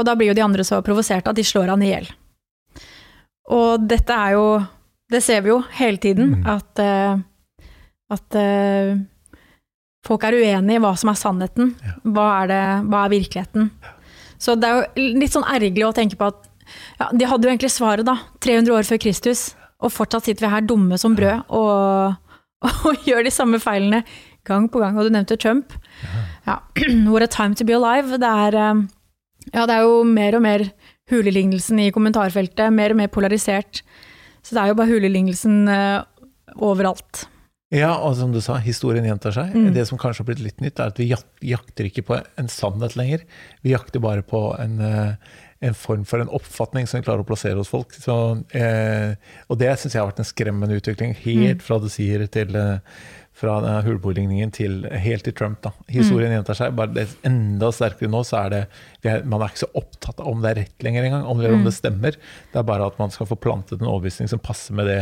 [0.00, 2.08] Og da blir jo de andre så provoserte at de slår han i hjel.
[3.52, 4.44] Og dette er jo
[5.10, 6.44] Det ser vi jo hele tiden, Mm.
[6.46, 7.18] at, uh,
[8.14, 9.00] at uh,
[10.06, 11.72] folk er uenige i hva som er sannheten.
[12.06, 13.72] Hva er, det, hva er virkeligheten?
[14.38, 16.46] Så det er jo litt sånn ergerlig å tenke på at
[17.00, 18.14] ja, de hadde jo egentlig svaret, da.
[18.38, 19.56] 300 år før Kristus.
[19.82, 22.14] Og fortsatt sitter vi her dumme som brød og,
[22.86, 24.04] og gjør de samme feilene
[24.46, 24.94] gang på gang.
[24.94, 25.74] Og du nevnte Trump.
[26.46, 26.60] Ja.
[27.10, 28.14] What a time to be alive.
[28.22, 28.86] Det er, eh,
[29.48, 30.66] ja, det er jo mer og mer
[31.10, 33.82] hulelignelsen i kommentarfeltet, mer og mer polarisert.
[34.44, 36.00] Så det er jo bare hulelignelsen eh,
[36.60, 37.26] overalt.
[37.70, 39.52] Ja, og som du sa, historien gjentar seg.
[39.54, 39.68] Mm.
[39.76, 41.06] Det som kanskje har blitt litt nytt, er at vi
[41.52, 43.22] jakter ikke på en sannhet lenger.
[43.62, 45.36] Vi jakter bare på en, eh,
[45.68, 47.94] en form for en oppfatning som vi klarer å plassere hos folk.
[47.94, 48.16] Så,
[48.58, 49.14] eh,
[49.48, 52.82] og det syns jeg har vært en skremmende utvikling, helt fra det sier til eh,
[53.40, 55.60] fra denne til helt til Trump.
[55.64, 55.72] da.
[55.88, 56.74] Historien gjentar seg.
[56.76, 58.62] bare det er Enda sterkere nå så er det
[59.02, 61.40] vi er, Man er ikke så opptatt av om det er rett lenger engang, om,
[61.40, 61.54] mm.
[61.54, 62.18] om det stemmer.
[62.52, 65.00] Det er bare at man skal få plantet en overbevisning som passer med det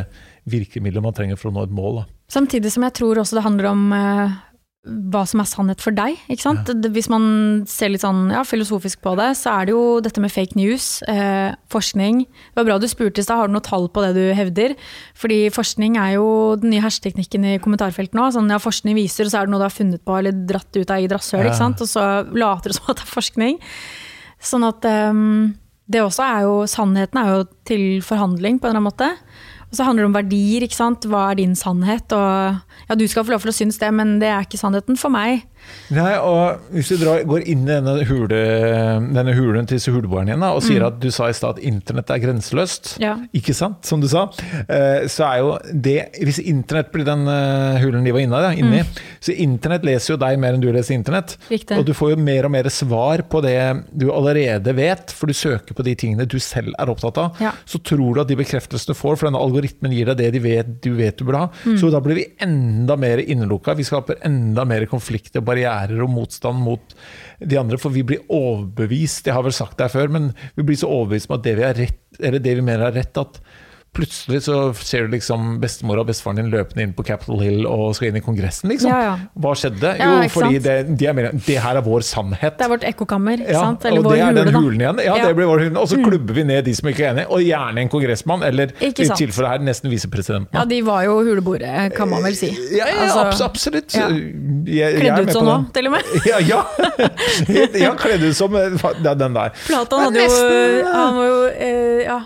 [0.49, 2.03] virkemidlet man trenger for å nå et mål.
[2.03, 2.05] da.
[2.29, 4.39] Samtidig som jeg tror også det handler om eh,
[4.87, 6.17] hva som er sannhet for deg.
[6.31, 6.69] Ikke sant?
[6.71, 6.91] Ja.
[6.95, 7.25] Hvis man
[7.69, 11.03] ser litt sånn ja, filosofisk på det, så er det jo dette med fake news,
[11.11, 12.23] eh, forskning.
[12.25, 14.77] Det var bra du spurte i stad, har du noe tall på det du hevder?
[15.19, 16.29] Fordi forskning er jo
[16.63, 18.31] den nye hersketeknikken i kommentarfeltet nå.
[18.33, 20.71] Sånn, ja, forskning viser, og så er det noe du har funnet på eller dratt
[20.79, 21.51] ut av eget rasshøl, Ja.
[21.51, 21.83] ikke sant?
[21.85, 23.61] og så later du som at det er forskning.
[24.41, 25.55] Sånn at um,
[25.91, 29.11] det også er jo Sannheten er jo til forhandling, på en eller annen måte.
[29.69, 31.05] Og så handler det om verdier, ikke sant.
[31.09, 32.13] Hva er din sannhet?
[32.17, 34.97] Og ja, du skal få lov til å synes det, men det er ikke sannheten
[35.01, 35.45] for meg.
[35.95, 38.39] Nei, og Hvis du drar, går inn i denne, hule,
[39.15, 41.65] denne hulen til disse huleboerne igjen da, og sier at du sa i stad at
[41.65, 43.15] internett er grenseløst, Ja.
[43.35, 44.27] ikke sant, som du sa,
[44.69, 48.51] eh, så er jo det Hvis internett blir den eh, hulen de var inne, da,
[48.53, 48.83] inni,
[49.21, 51.37] så internett leser jo deg mer enn du leser internett.
[51.51, 51.79] Riktig.
[51.79, 53.57] Og du får jo mer og mer svar på det
[53.97, 57.41] du allerede vet, for du søker på de tingene du selv er opptatt av.
[57.43, 57.53] Ja.
[57.69, 60.43] Så tror du at de bekreftelsene du får, for denne algoritmen gir deg det de
[60.45, 61.51] vet, du vet du burde ha.
[61.81, 63.75] Så da blir vi enda mer innelukka.
[63.79, 66.97] Vi skaper enda mer konflikter, barrierer og motstand mot
[67.39, 69.27] de andre, for vi blir overbevist.
[69.29, 71.57] Jeg har vel sagt det her før, men vi blir så overbevist om at det
[71.59, 73.41] vi, rett, det vi mener er rett, at
[73.97, 77.97] plutselig så ser du liksom bestemor og bestefaren din løpende inn på Capitol Hill og
[77.97, 78.91] skal inn i Kongressen, liksom.
[78.93, 79.15] Ja, ja.
[79.43, 79.95] Hva skjedde?
[79.99, 82.59] Jo, fordi det, de er mer, det her er vår sannhet.
[82.61, 83.87] Det er vårt ekkokammer, ikke Ja, sant?
[83.89, 85.03] Eller og det er den hulen igjen.
[85.07, 85.75] Ja, det blir vår hule.
[85.83, 88.75] Og så klubber vi ned de som ikke er enige, og gjerne en kongressmann, eller
[88.85, 90.55] i tilfelle her nesten visepresidenten.
[90.55, 92.53] Ja, de var jo huleboere, kan man vel si.
[92.77, 93.95] Ja, Altså, abs absolutt.
[93.95, 96.15] Kledd ut sånn nå, til og med.
[96.29, 96.61] Ja, ja.
[97.79, 98.75] ja kledd ut som eh,
[99.09, 99.55] den der.
[99.67, 102.21] Platon hadde jo Han var jo eh, Ja.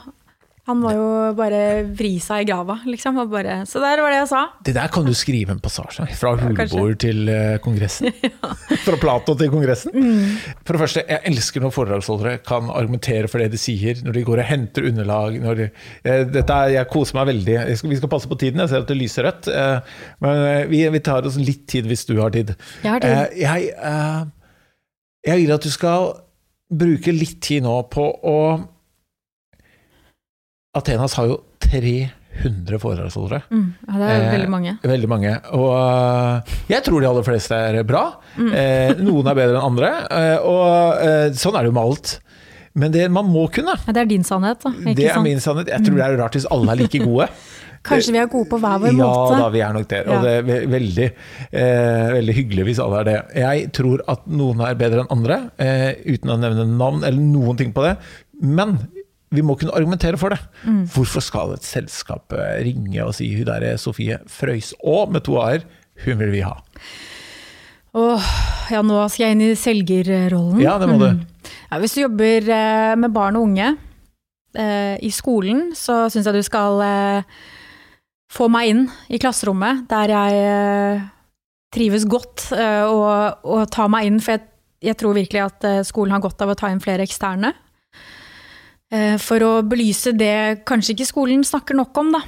[0.70, 3.16] Han må jo bare vri seg i grava, liksom.
[3.32, 4.42] Bare, så der var det jeg sa.
[4.62, 8.12] Det der kan du skrive en passasje fra hulebord ja, til eh, Kongressen.
[8.84, 9.96] Fra Plato til Kongressen.
[9.96, 10.36] Mm.
[10.62, 14.22] For det første, jeg elsker når foredragsholdere kan argumentere for det de sier, når de
[14.28, 15.40] går og henter underlag.
[15.58, 15.66] De,
[16.06, 17.56] eh, dette jeg koser meg veldig.
[17.80, 19.50] Skal, vi skal passe på tiden, jeg ser at det lyser rødt.
[19.50, 22.54] eh, men eh, vi, vi tar oss litt tid hvis du har tid.
[22.84, 23.16] Jeg har tid.
[23.16, 24.22] Eh, jeg, eh,
[25.26, 26.12] jeg vil at du skal
[26.70, 28.38] bruke litt tid nå på å
[30.74, 33.42] Athenas har jo 300 foredragsholdere.
[33.52, 34.72] Mm, ja, det er eh, veldig mange.
[34.88, 35.32] Veldig mange.
[35.58, 38.04] Og øh, jeg tror de aller fleste er bra.
[38.38, 38.52] Mm.
[38.56, 39.90] Eh, noen er bedre enn andre.
[40.08, 42.14] Eh, og eh, sånn er det jo med alt.
[42.72, 44.72] Men det man må kunne, Ja, det er din sannhet, da.
[44.80, 45.26] Ikke det er sant?
[45.28, 45.68] min sannhet.
[45.74, 47.28] Jeg tror det er rart hvis alle er like gode.
[47.84, 49.36] Kanskje vi er gode på hver vår ja måte.
[49.42, 50.00] da, vi er nok det.
[50.06, 50.22] Og Ja.
[50.24, 51.08] det er veldig,
[51.50, 53.18] eh, veldig hyggelig hvis alle er det.
[53.42, 57.58] Jeg tror at noen er bedre enn andre, eh, uten å nevne navn eller noen
[57.60, 57.96] ting på det.
[58.40, 58.78] Men
[59.32, 60.40] vi må kunne argumentere for det.
[60.66, 60.82] Mm.
[60.92, 65.38] Hvorfor skal et selskap eh, ringe og si hun der er Sofie Frøyså med to
[65.40, 65.64] a-er,
[66.04, 66.58] hun vil vi ha.
[67.92, 68.28] Åh,
[68.72, 70.62] ja, nå skal jeg inn i selgerrollen.
[70.64, 71.10] Ja, det må du.
[71.12, 71.50] Mm.
[71.68, 73.74] Ja, hvis du jobber eh, med barn og unge
[74.56, 77.42] eh, i skolen, så syns jeg du skal eh,
[78.32, 81.04] få meg inn i klasserommet, der jeg eh,
[81.72, 84.46] trives godt, eh, og, og ta meg inn, for jeg,
[84.88, 87.52] jeg tror virkelig at eh, skolen har godt av å ta inn flere eksterne.
[88.92, 92.22] Eh, for å belyse det kanskje ikke skolen snakker nok om, da.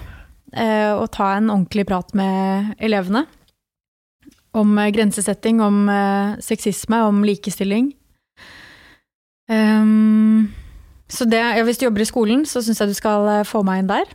[0.54, 3.26] Eh, og ta en ordentlig prat med elevene
[4.54, 7.90] om eh, grensesetting, om eh, sexisme, om likestilling.
[9.50, 10.52] Ehm,
[11.10, 13.64] så det, ja, hvis du jobber i skolen, så syns jeg du skal eh, få
[13.66, 14.14] meg inn der.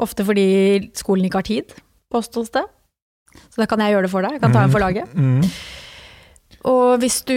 [0.00, 1.74] Ofte fordi skolen ikke har tid,
[2.12, 2.64] påstås det.
[3.52, 4.38] Så da kan jeg gjøre det for deg.
[4.38, 5.12] Jeg kan ta en for laget.
[5.14, 5.44] Mm.
[6.66, 7.36] Og hvis du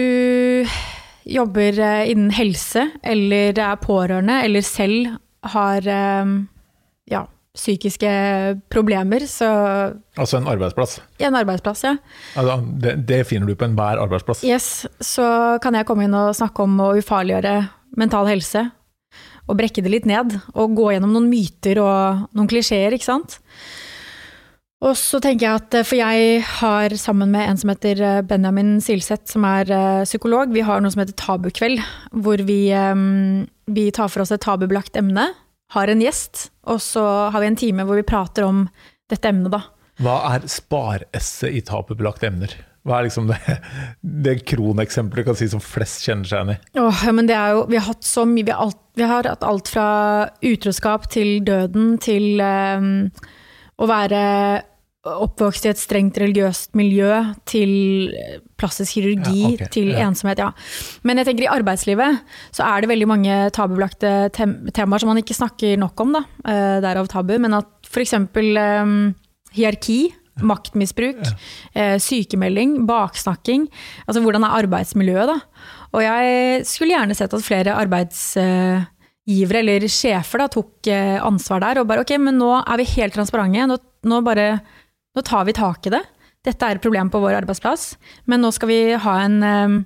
[1.24, 5.14] jobber eh, innen helse, eller er pårørende, eller selv
[5.54, 6.34] har eh,
[7.10, 8.10] ja, psykiske
[8.72, 9.48] problemer, så
[10.18, 10.98] Altså en arbeidsplass.
[11.22, 11.96] En arbeidsplass, ja.
[12.36, 14.44] Altså, det, det finner du på enhver arbeidsplass.
[14.46, 17.56] Yes, så kan jeg komme inn og snakke om å ufarliggjøre
[17.98, 18.66] mental helse.
[19.44, 20.34] Og brekke det litt ned.
[20.56, 23.38] Og gå gjennom noen myter og noen klisjeer, ikke sant.
[24.82, 28.76] Og så tenker jeg at, For jeg har sammen med en som heter eh, Benjamin
[28.84, 31.80] Silseth, som er eh, psykolog, vi har noe som heter Tabukveld.
[32.24, 32.94] Hvor vi, eh,
[33.70, 35.30] vi tar for oss et tabubelagt emne,
[35.74, 38.66] har en gjest, og så har vi en time hvor vi prater om
[39.10, 39.64] dette emnet, da.
[40.02, 42.54] Hva er spar-esset i tabubelagte emner?
[42.84, 43.38] Hva er liksom det,
[44.26, 46.80] det kroneksempelet du kan si som flest kjenner seg igjen i?
[46.82, 49.06] Åh, ja, men det er jo, vi har hatt så mye vi har, alt, vi
[49.08, 49.88] har hatt alt fra
[50.44, 52.90] utroskap til døden til eh,
[53.78, 54.22] å være
[55.04, 57.10] oppvokst i et strengt religiøst miljø,
[57.48, 58.14] til
[58.56, 59.68] plastisk kirurgi, Ja, okay.
[59.74, 60.06] til ja.
[60.08, 60.40] ensomhet.
[60.40, 60.50] Ja.
[61.04, 62.22] Men jeg tenker i arbeidslivet
[62.54, 66.24] så er det veldig mange tabubelagte tem temaer som man ikke snakker nok om, da.
[66.48, 67.36] Eh, derav tabu.
[67.38, 68.16] Men at f.eks.
[68.16, 69.14] Um,
[69.54, 71.20] hierarki, maktmisbruk,
[71.76, 73.68] eh, sykemelding, baksnakking.
[74.08, 75.36] Altså hvordan er arbeidsmiljøet, da.
[75.94, 77.76] Og jeg skulle gjerne sett at flere
[79.24, 82.84] arbeidsgivere eller sjefer da, tok eh, ansvar der og bare ok, men nå er vi
[82.96, 83.66] helt transparente.
[83.66, 84.60] Nå, nå, bare,
[85.14, 86.02] nå tar vi tak i det.
[86.44, 87.96] Dette er et problem på vår arbeidsplass,
[88.26, 89.84] men nå skal vi ha en, eh,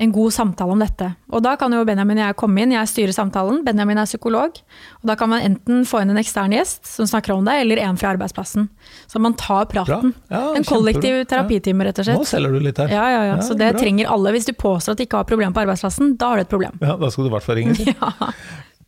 [0.00, 1.10] en god samtale om dette.
[1.28, 4.56] Og da kan jo Benjamin og jeg komme inn, jeg styrer samtalen, Benjamin er psykolog.
[5.02, 7.82] Og da kan man enten få inn en ekstern gjest som snakker om det, eller
[7.84, 8.70] en fra arbeidsplassen.
[9.10, 10.14] Så man tar praten.
[10.32, 12.22] Ja, en kollektiv terapitime, rett og slett.
[12.22, 12.88] Nå selger du litt her.
[12.96, 13.36] Ja, ja, ja.
[13.36, 13.82] Ja, Så det bra.
[13.84, 14.32] trenger alle.
[14.32, 16.80] Hvis du påstår at de ikke har problemer på arbeidsplassen, da har du et problem.
[16.80, 17.76] Ja, da skal du i hvert fall ringe.
[17.80, 17.92] si.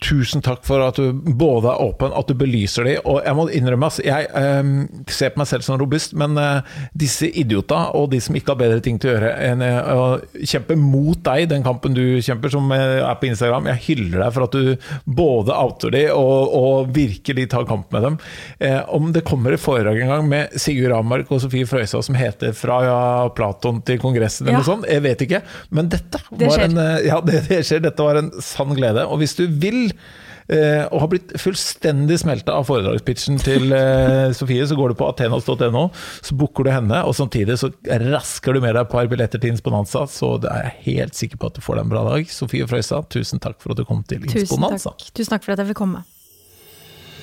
[0.02, 2.96] Tusen takk for at du både er åpen, at du belyser de.
[3.06, 4.70] Og jeg må innrømme, altså, jeg eh,
[5.12, 6.62] ser på meg selv som robust, men eh,
[6.98, 10.06] disse idiota og de som ikke har bedre ting til å gjøre enn eh, å
[10.42, 14.34] kjempe mot deg, den kampen du kjemper, som eh, er på Instagram, jeg hyller deg
[14.36, 18.18] for at du både outer de og, og virkelig tar kamp med dem.
[18.58, 22.18] Eh, om det kommer et foredrag en gang med Sigurd Amark og Sofie Frøysa som
[22.18, 22.98] heter 'Fra ja,
[23.36, 24.58] Platon til Kongressen' eller Ja.
[24.58, 25.42] noe sånt, jeg vet ikke.
[25.70, 26.64] Men dette Det var skjer.
[26.70, 27.80] en ja, det, det skjer.
[27.86, 29.06] Dette var en sann glede.
[29.06, 34.66] Og hvis du vil eh, og har blitt fullstendig smelta av foredragspitchen til eh, Sofie,
[34.68, 35.84] så går du på athenas.no,
[36.22, 37.72] så booker du henne, og samtidig så
[38.06, 41.42] rasker du med deg et par billetter til Insponanza, så det er jeg helt sikker
[41.42, 42.32] på at du får deg en bra dag.
[42.32, 45.06] Sofie Frøysa, tusen takk for at du kom til Tusen takk.
[45.12, 46.04] Tusen takk for at jeg fikk komme.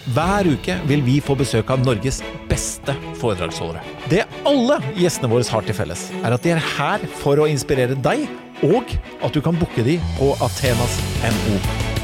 [0.09, 3.83] Hver uke vil vi få besøk av Norges beste foredragsholdere.
[4.09, 7.99] Det alle gjestene våre har til felles, er at de er her for å inspirere
[7.99, 8.25] deg,
[8.65, 11.98] og at du kan booke de på athenas.no.